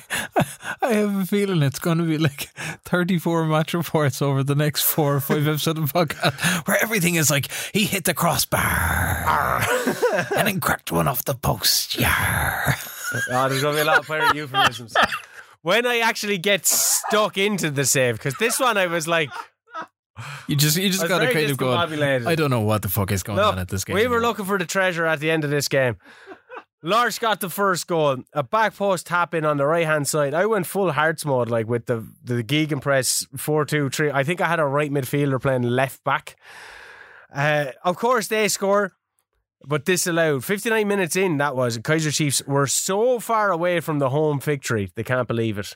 [0.82, 2.50] I have a feeling it's going to be like
[2.86, 7.16] 34 match reports over the next four or five episodes of the podcast where everything
[7.16, 9.64] is like, he hit the crossbar
[10.36, 11.98] and then cracked one off the post.
[11.98, 12.76] Yeah.
[13.32, 14.94] Oh, there's gonna be a lot of pirate euphemisms.
[15.62, 19.30] When I actually get stuck into the save, because this one I was like,
[20.48, 21.72] You just, you just got to kind of go.
[21.74, 23.96] I don't know what the fuck is going Look, on at this game.
[23.96, 25.98] We were looking for the treasure at the end of this game.
[26.84, 28.18] Larch got the first goal.
[28.34, 30.34] A back post tap in on the right hand side.
[30.34, 34.12] I went full hearts mode, like with the the Gegen press four two three.
[34.12, 36.36] I think I had a right midfielder playing left back.
[37.34, 38.92] Uh, of course, they score,
[39.66, 40.44] but disallowed.
[40.44, 44.40] Fifty nine minutes in, that was Kaiser Chiefs were so far away from the home
[44.42, 44.92] victory.
[44.96, 45.76] They can't believe it.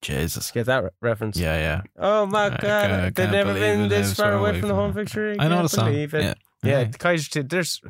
[0.00, 0.50] Jesus.
[0.50, 1.36] Get that re- reference?
[1.38, 1.82] Yeah, yeah.
[1.96, 5.36] Oh my I god, they've never been this far away from the home victory.
[5.38, 5.90] I know Can't the song.
[5.92, 6.22] believe it.
[6.24, 6.34] Yeah.
[6.64, 6.88] Yeah, Yeah.
[6.98, 7.46] Kaiser Chiefs.
[7.48, 7.80] There's,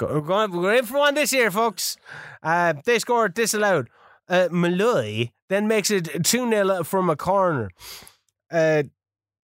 [0.00, 1.96] we're going, we're in for one this year, folks.
[2.42, 3.88] Uh, they scored disallowed.
[4.28, 7.70] Uh, Malloy then makes it 2 0 from a corner.
[8.50, 8.82] Uh,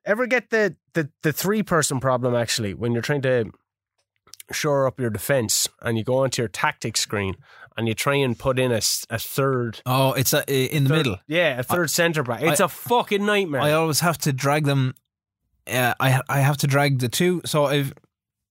[0.05, 3.51] ever get the the the three person problem actually when you're trying to
[4.53, 7.35] shore up your defense and you go onto your tactics screen
[7.77, 8.81] and you try and put in a,
[9.11, 10.45] a third Oh, it's a,
[10.77, 11.17] in the third- middle.
[11.27, 14.95] yeah a third centre back it's a fucking nightmare I always have to drag them.
[15.67, 17.41] Uh, I I have to drag the two.
[17.47, 17.95] So I've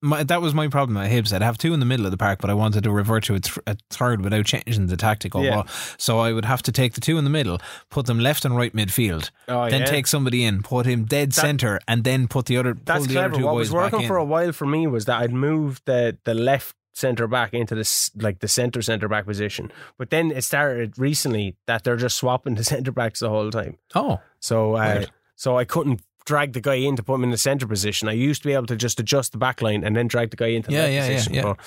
[0.04, 1.34] my, that was my problem at Hibs.
[1.34, 3.36] I'd have two in the middle of the park, but I wanted to revert to
[3.36, 5.50] a, th- a third without changing the tactical Yeah.
[5.60, 5.68] overall.
[5.98, 8.56] So I would have to take the two in the middle, put them left and
[8.56, 9.86] right midfield, Oh, then yeah.
[9.88, 12.76] take somebody in, put him dead That- centre, and then put the other.
[12.84, 15.22] that's the other clever two what was working for a while for me was that
[15.22, 19.72] I'd move the the left centre back into this like the centre centre back position
[19.98, 23.78] but then it started recently that they're just swapping the centre backs the whole time
[23.96, 27.38] Oh, So, uh, so I couldn't drag the guy in to put him in the
[27.38, 28.08] centre position.
[28.08, 30.38] I used to be able to just adjust the back line and then drag the
[30.38, 31.34] guy into the Yeah, left yeah, yeah, position.
[31.34, 31.42] yeah.
[31.44, 31.58] But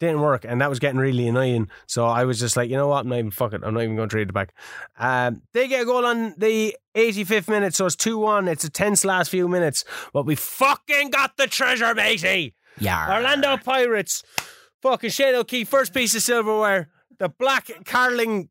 [0.00, 1.68] didn't work, and that was getting really annoying.
[1.86, 3.00] So I was just like, you know what?
[3.00, 3.62] I'm not even fuck it.
[3.64, 4.54] I'm not even going to trade the back.
[4.98, 8.48] Um, they get a goal on the 85th minute, so it's two one.
[8.48, 12.54] It's a tense last few minutes, but we fucking got the treasure, matey.
[12.78, 13.14] yeah.
[13.16, 14.22] Orlando Pirates,
[14.82, 16.88] fucking Shane O'Key, first piece of silverware,
[17.18, 18.48] the black Carling,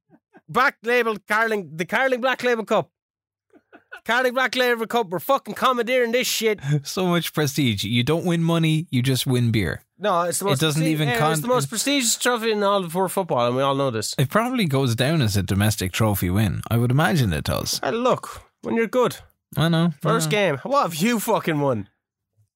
[0.47, 2.91] black label Carling, the Carling Black Label Cup.
[4.06, 6.60] Carling Black Label Cup, we're fucking commandeering this shit.
[6.84, 7.84] So much prestige.
[7.84, 9.82] You don't win money, you just win beer.
[9.98, 12.62] No, it's the It most doesn't presti- even con- it's the most prestigious trophy in
[12.64, 14.14] all of world football, and we all know this.
[14.18, 16.62] It probably goes down as a domestic trophy win.
[16.70, 17.80] I would imagine it does.
[17.84, 19.18] Hey, look, when you're good,
[19.58, 19.94] I know.
[20.02, 21.88] first game, what have you fucking won?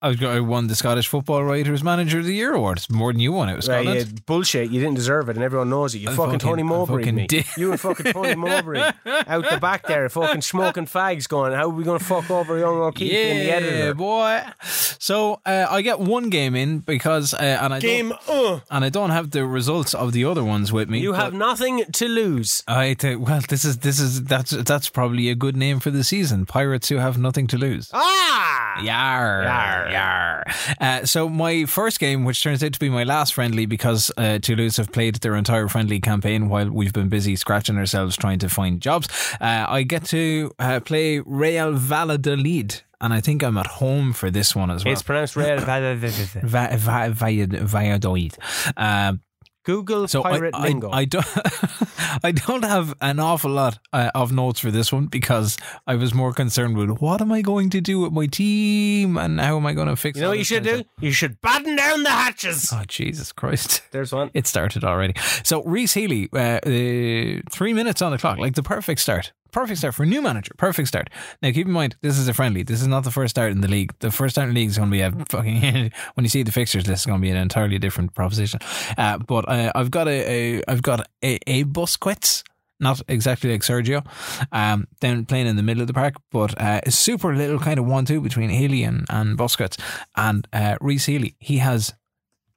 [0.01, 2.77] I got- I won the Scottish Football Writers Manager of the Year award.
[2.77, 3.49] It's more than you won.
[3.49, 4.11] It was Right, Scotland.
[4.13, 4.71] yeah, bullshit.
[4.71, 5.99] You didn't deserve it, and everyone knows it.
[5.99, 7.03] You fucking, fucking- Tony Mowbray.
[7.03, 7.27] fucking me.
[7.57, 11.69] You and fucking Tony Mowbray out the back there, fucking smoking fags, going, "How are
[11.69, 14.41] we going to fuck over young O'Keefe and the editor?" boy.
[14.63, 18.85] So uh, I get one game in because, uh, and I Game, don't, uh, and
[18.85, 20.99] I don't have the results of the other ones with me.
[20.99, 22.63] you have nothing to lose.
[22.67, 22.95] I.
[23.03, 26.45] Well, this is this is that's that's probably a good name for the season.
[26.45, 27.89] Pirates who have nothing to lose.
[27.93, 29.88] Ah, Yar, Yar.
[29.91, 30.43] Yar.
[30.79, 34.39] Uh, so my first game, which turns out to be my last friendly, because uh,
[34.39, 38.49] Toulouse have played their entire friendly campaign while we've been busy scratching ourselves trying to
[38.49, 39.07] find jobs.
[39.39, 44.29] Uh, I get to uh, play Real Valladolid, and I think I'm at home for
[44.31, 44.93] this one as well.
[44.93, 45.59] it's pronounced red.
[46.43, 48.37] Va- Va- Valladolid.
[48.77, 49.21] Um,
[49.63, 50.89] Google so I, pirate I, lingo.
[50.89, 51.25] I don't,
[52.23, 56.13] I don't have an awful lot uh, of notes for this one because I was
[56.13, 59.65] more concerned with what am I going to do with my team and how am
[59.65, 60.17] I going to fix.
[60.17, 61.05] you know what you should kind of do?
[61.07, 62.71] You should batten down the hatches.
[62.73, 63.81] Oh Jesus Christ!
[63.91, 64.31] There's one.
[64.33, 65.13] It started already.
[65.43, 69.33] So Reese Healy, uh, uh, three minutes on the clock, like the perfect start.
[69.51, 70.51] Perfect start for a new manager.
[70.57, 71.09] Perfect start.
[71.41, 72.63] Now keep in mind, this is a friendly.
[72.63, 73.93] This is not the first start in the league.
[73.99, 75.91] The first start in the league is going to be a fucking.
[76.13, 78.59] when you see the fixtures list, is going to be an entirely different proposition.
[78.97, 82.43] Uh, but uh, I've got a, a I've got a, a Busquets.
[82.81, 84.07] Not exactly like Sergio,
[84.53, 87.77] um, then playing in the middle of the park, but uh, a super little kind
[87.77, 89.77] of one-two between Healy and, and Busquets
[90.15, 91.35] and uh, Reese Healy.
[91.39, 91.93] He has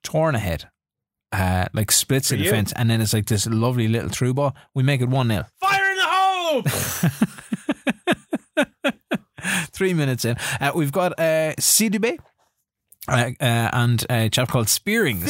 [0.04, 0.68] torn ahead,
[1.32, 4.54] uh, like splits the defence, and then it's like this lovely little through ball.
[4.74, 5.44] We make it 1 0.
[5.60, 5.81] Fire
[9.72, 10.36] Three minutes in.
[10.60, 12.18] Uh, we've got uh, Sidibe.
[13.08, 15.24] Uh, uh, and a chap called Spearings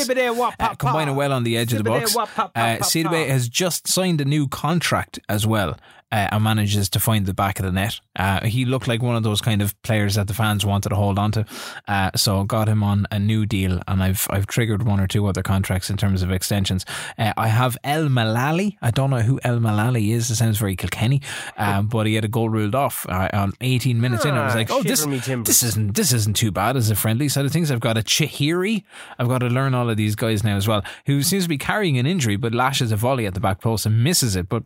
[0.60, 2.14] uh, combining well on the edge of the box.
[2.14, 2.84] wap pop pop Uh,
[3.28, 5.78] has just signed a new contract as well
[6.12, 7.98] uh, and manages to find the back of the net.
[8.14, 10.94] Uh, he looked like one of those kind of players that the fans wanted to
[10.94, 11.46] hold on to.
[11.88, 15.26] Uh, so got him on a new deal and I've I've triggered one or two
[15.26, 16.84] other contracts in terms of extensions.
[17.16, 18.76] Uh, I have El Malali.
[18.82, 20.30] I don't know who El Malali is.
[20.30, 21.22] It sounds very Kilkenny.
[21.56, 24.34] Um, but he had a goal ruled off uh, on 18 minutes in.
[24.34, 25.46] I was Ah, like, oh, this, shiver me timbers.
[25.46, 27.61] this isn't this isn't too bad as a friendly side of things.
[27.70, 28.84] I've got a Chihiri.
[29.18, 31.58] I've got to learn all of these guys now as well, who seems to be
[31.58, 34.48] carrying an injury but lashes a volley at the back post and misses it.
[34.48, 34.64] But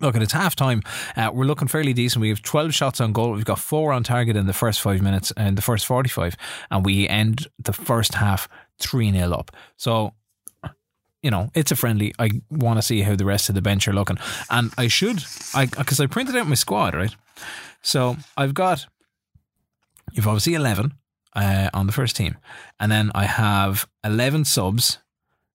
[0.00, 0.82] Look, it's half time.
[1.16, 2.20] Uh, we're looking fairly decent.
[2.20, 3.32] We have 12 shots on goal.
[3.32, 6.36] We've got four on target in the first five minutes, in the first 45,
[6.70, 8.48] and we end the first half
[8.80, 9.52] 3 0 up.
[9.76, 10.14] So,
[11.22, 12.12] you know, it's a friendly.
[12.18, 14.18] I want to see how the rest of the bench are looking.
[14.50, 15.22] And I should,
[15.54, 17.14] I because I printed out my squad, right?
[17.80, 18.86] So I've got,
[20.12, 20.92] you've obviously 11
[21.34, 22.36] uh, on the first team,
[22.78, 24.98] and then I have 11 subs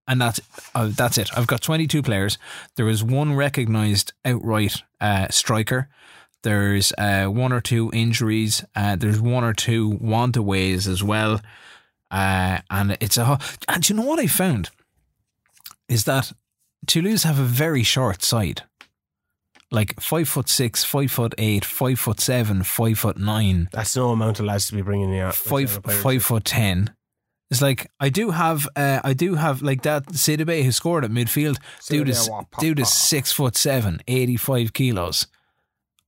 [0.10, 0.42] and that's
[0.74, 1.30] uh, that's it.
[1.38, 2.40] I've got 22 players.
[2.76, 5.88] There is one recognised outright uh, striker.
[6.42, 8.66] There's uh, one or two injuries.
[8.76, 11.42] Uh, there's one or two wantaways as well.
[12.10, 13.40] Uh, and it's a.
[13.68, 14.72] And you know what I found?
[15.88, 16.34] Is that
[16.88, 18.64] Toulouse have a very short side.
[19.72, 24.10] Like five foot six, five foot eight, five foot seven, five foot nine That's no
[24.10, 25.36] amount of lads to be bringing you out.
[25.36, 26.94] five five foot ten.
[27.52, 31.12] It's like I do have, uh, I do have like that Sidibe who scored at
[31.12, 31.58] midfield.
[31.88, 35.28] Dude Sidibe, is pop, dude is six foot seven, 85 kilos.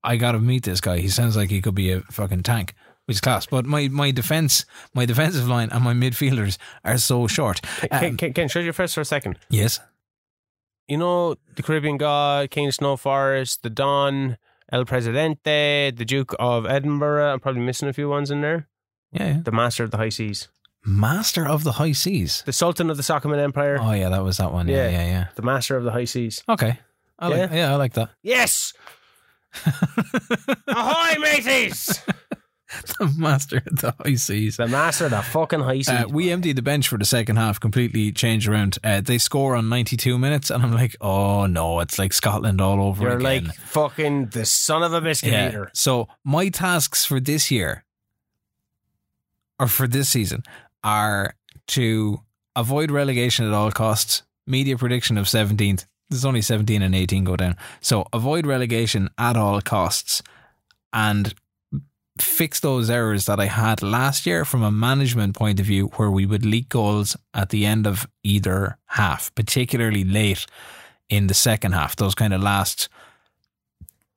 [0.04, 0.98] I gotta meet this guy.
[1.00, 2.74] He sounds like he could be a fucking tank.
[3.06, 3.46] which is class.
[3.48, 7.62] But my, my defense, my defensive line, and my midfielders are so short.
[7.62, 9.38] Can, Um, can, can show you first for a second.
[9.50, 9.80] yes,
[10.88, 14.38] You know the Caribbean God, King of Snow Forest, the Don,
[14.72, 17.34] El Presidente, the Duke of Edinburgh.
[17.34, 18.68] I'm probably missing a few ones in there.
[19.12, 19.42] yeah, yeah.
[19.44, 20.48] The Master of the High Seas,
[20.86, 22.44] Master of the High Seas.
[22.46, 24.68] the Sultan of the Sokoman Empire, Oh yeah, that was that one.
[24.68, 25.00] Yeah, Yeah.
[25.00, 25.28] yeah, yeah.
[25.36, 26.44] the Master of the High Seas.
[26.50, 26.80] Okay,
[27.20, 27.56] I like, Yeah?
[27.56, 28.10] yeah, I like that.
[28.24, 28.74] Yes.
[30.68, 32.02] Ahoy, mateys!
[33.00, 34.58] the Master of the High Seas.
[34.58, 35.90] the Master of the fucking High Seas.
[35.90, 38.78] Uh, we emptied the bench for the second half, completely changed around.
[38.84, 42.82] Uh, they score on 92 minutes, and I'm like, oh no, it's like Scotland all
[42.82, 43.48] over You're again.
[43.48, 45.50] like fucking the son of a biscuit yeah.
[45.50, 45.72] eater.
[45.74, 47.84] So my tasks for this year,
[49.60, 50.44] or for this season,
[50.84, 51.36] are
[51.68, 52.22] to
[52.56, 54.24] avoid relegation at all costs.
[54.48, 55.86] Media prediction of 17th.
[56.10, 57.56] There's only 17 and 18 go down.
[57.80, 60.22] So avoid relegation at all costs,
[60.92, 61.34] and
[62.20, 66.12] fix those errors that I had last year from a management point of view, where
[66.12, 70.46] we would leak goals at the end of either half, particularly late
[71.10, 71.96] in the second half.
[71.96, 72.90] Those kind of last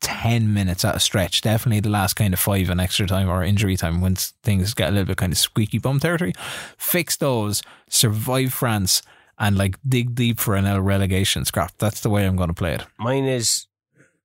[0.01, 1.41] 10 minutes at a stretch.
[1.41, 4.91] Definitely the last kind of five in extra time or injury time when things get
[4.91, 6.35] a little bit kind of squeaky bum territory.
[6.77, 9.03] Fix those, survive France,
[9.39, 11.73] and like dig deep for an L relegation scrap.
[11.79, 12.85] That's the way I'm going to play it.
[12.99, 13.67] Mine is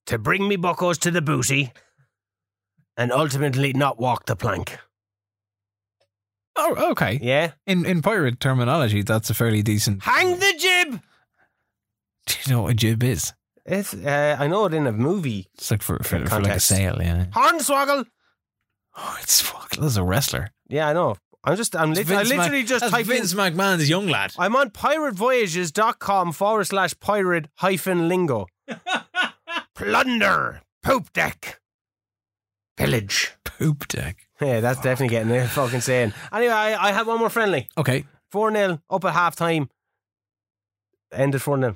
[0.08, 1.72] to bring me buckos to the booty
[3.00, 4.78] and ultimately not walk the plank.
[6.56, 7.18] Oh, okay.
[7.22, 7.52] Yeah?
[7.66, 10.04] In in pirate terminology, that's a fairly decent.
[10.04, 11.02] Hang the jib!
[12.26, 13.34] Do you know what a jib is?
[13.66, 15.48] It's, uh, I know it in a movie.
[15.54, 17.26] It's like for, for, for like a sail, yeah.
[17.32, 18.06] Hornswoggle!
[18.98, 19.70] Oh, it's fuck.
[19.78, 20.50] That's a wrestler.
[20.68, 21.16] Yeah, I know.
[21.44, 23.38] I'm just, I'm lit- I literally Mac- just type Vince in.
[23.38, 24.34] McMahon's young lad.
[24.38, 28.48] I'm on piratevoyages.com forward slash pirate hyphen lingo.
[29.76, 31.59] Plunder, poop deck,
[32.80, 33.32] pillage.
[33.44, 34.18] Poop deck.
[34.42, 35.48] Yeah, that's definitely getting there.
[35.48, 36.14] Fucking saying.
[36.34, 37.68] Anyway, I, I had one more friendly.
[37.78, 38.06] Okay.
[38.32, 39.70] 4 0 up at half time.
[41.12, 41.76] Ended 4 0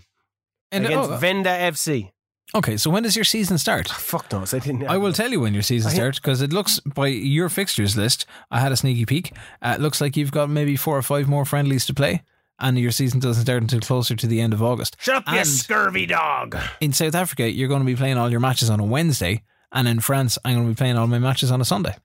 [0.72, 2.12] And against oh, Venda FC.
[2.56, 3.90] okay, so when does your season start?
[3.90, 4.54] Fuck knows.
[4.54, 4.88] I didn't.
[4.88, 7.98] I will tell you when your season I- starts because it looks by your fixtures
[7.98, 8.26] list.
[8.52, 9.34] I had a sneaky peek.
[9.62, 12.22] Uh, it looks like you've got maybe four or five more friendlies to play,
[12.60, 14.96] and your season doesn't start until closer to the end of August.
[15.00, 16.56] Shut up, you scurvy dog.
[16.80, 19.42] In South Africa, you're going to be playing all your matches on a Wednesday,
[19.74, 21.96] and in France, I'm going to be playing all my matches on a Sunday.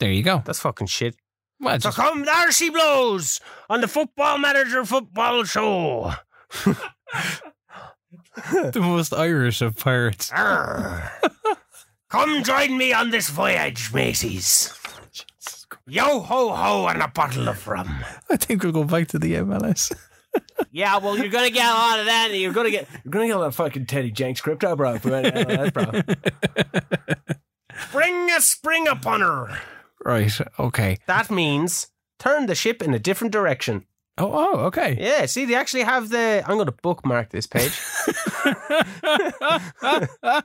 [0.00, 0.42] There you go.
[0.44, 1.16] That's fucking shit.
[1.60, 6.12] Well, So come, there she blows on the Football Manager Football Show.
[6.64, 6.76] the
[8.80, 10.30] most Irish of pirates.
[12.10, 14.72] Come join me on this voyage, Macy's.
[15.86, 18.04] Yo ho ho and a bottle of rum.
[18.30, 19.92] I think we'll go back to the MLS.
[20.70, 22.28] Yeah, well, you're gonna get a lot of that.
[22.30, 24.98] and You're gonna get you're gonna get a lot of fucking Teddy Jenks crypto, bro.
[24.98, 26.02] For that, bro.
[27.92, 29.58] Bring a spring upon her.
[30.04, 30.32] Right.
[30.58, 30.98] Okay.
[31.06, 33.86] That means turn the ship in a different direction.
[34.18, 34.32] Oh.
[34.32, 34.58] Oh.
[34.66, 34.96] Okay.
[35.00, 36.42] Yeah, see, they actually have the.
[36.46, 37.78] I'm going to bookmark this page.
[40.26, 40.40] okay.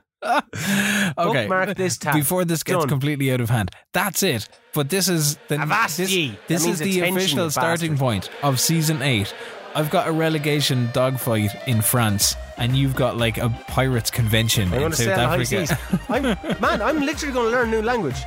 [1.16, 2.14] Bookmark this tab.
[2.14, 2.88] Before this gets Done.
[2.88, 3.72] completely out of hand.
[3.94, 4.48] That's it.
[4.74, 6.38] But this is the Avast this, ye.
[6.48, 8.00] This is the official starting bastard.
[8.00, 9.34] point of season eight.
[9.76, 14.84] I've got a relegation dogfight in France, and you've got like a pirates convention I'm
[14.84, 15.80] in South stay on the high Africa.
[16.10, 18.18] I'm, man, I'm literally going to learn a new language.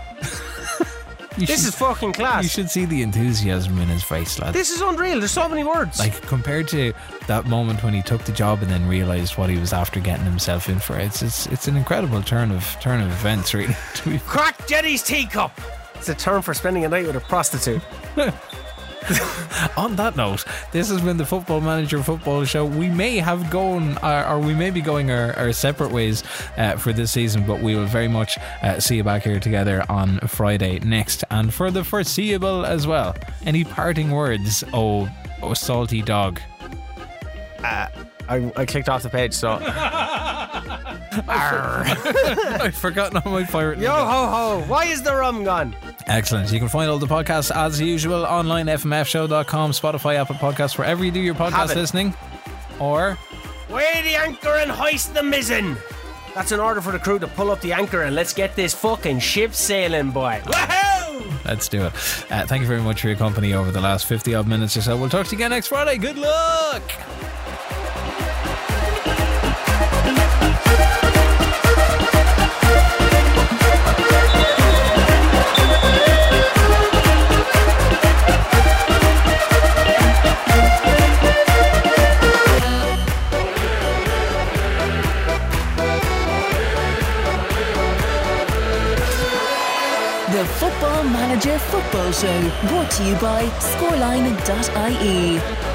[1.38, 2.42] You This should- is fucking class.
[2.44, 4.54] you should see the enthusiasm in his face, lad.
[4.54, 5.18] This is unreal.
[5.18, 5.98] There's so many words.
[5.98, 6.94] like compared to
[7.26, 10.24] that moment when he took the job and then realized what he was after getting
[10.24, 10.96] himself in for.
[10.98, 13.74] It's it's it's an incredible turn of turn of events, really.
[14.26, 15.52] Crack Jenny's teacup.
[15.96, 17.82] It's a term for spending a night with a prostitute.
[19.76, 22.64] On that note, this has been the Football Manager Football Show.
[22.64, 26.24] We may have gone, uh, or we may be going our, our separate ways
[26.56, 29.84] uh, for this season, but we will very much uh, see you back here together
[29.88, 33.14] on Friday next and for the foreseeable as well.
[33.44, 35.08] Any parting words, oh,
[35.42, 36.40] oh salty dog?
[38.28, 39.58] I, I clicked off the page, so.
[41.28, 43.78] I've forgotten all my pirate.
[43.78, 45.74] Yo ho ho, why is the rum gone?
[46.06, 46.50] Excellent.
[46.52, 51.10] You can find all the podcasts as usual online, fmfshow.com, Spotify, Apple Podcasts, wherever you
[51.10, 51.76] do your Have podcast it.
[51.76, 52.14] listening.
[52.78, 53.18] Or
[53.70, 55.76] Weigh the anchor and hoist the mizzen.
[56.34, 58.74] That's an order for the crew to pull up the anchor and let's get this
[58.74, 60.40] fucking ship sailing, boy.
[60.44, 61.44] Woohoo!
[61.46, 61.92] let's do it.
[62.30, 64.82] Uh, thank you very much for your company over the last 50 odd minutes or
[64.82, 64.96] so.
[64.96, 65.96] We'll talk to you again next Friday.
[65.98, 66.82] Good luck.
[91.26, 95.65] Manager Football Show, brought to you by scoreline.ie.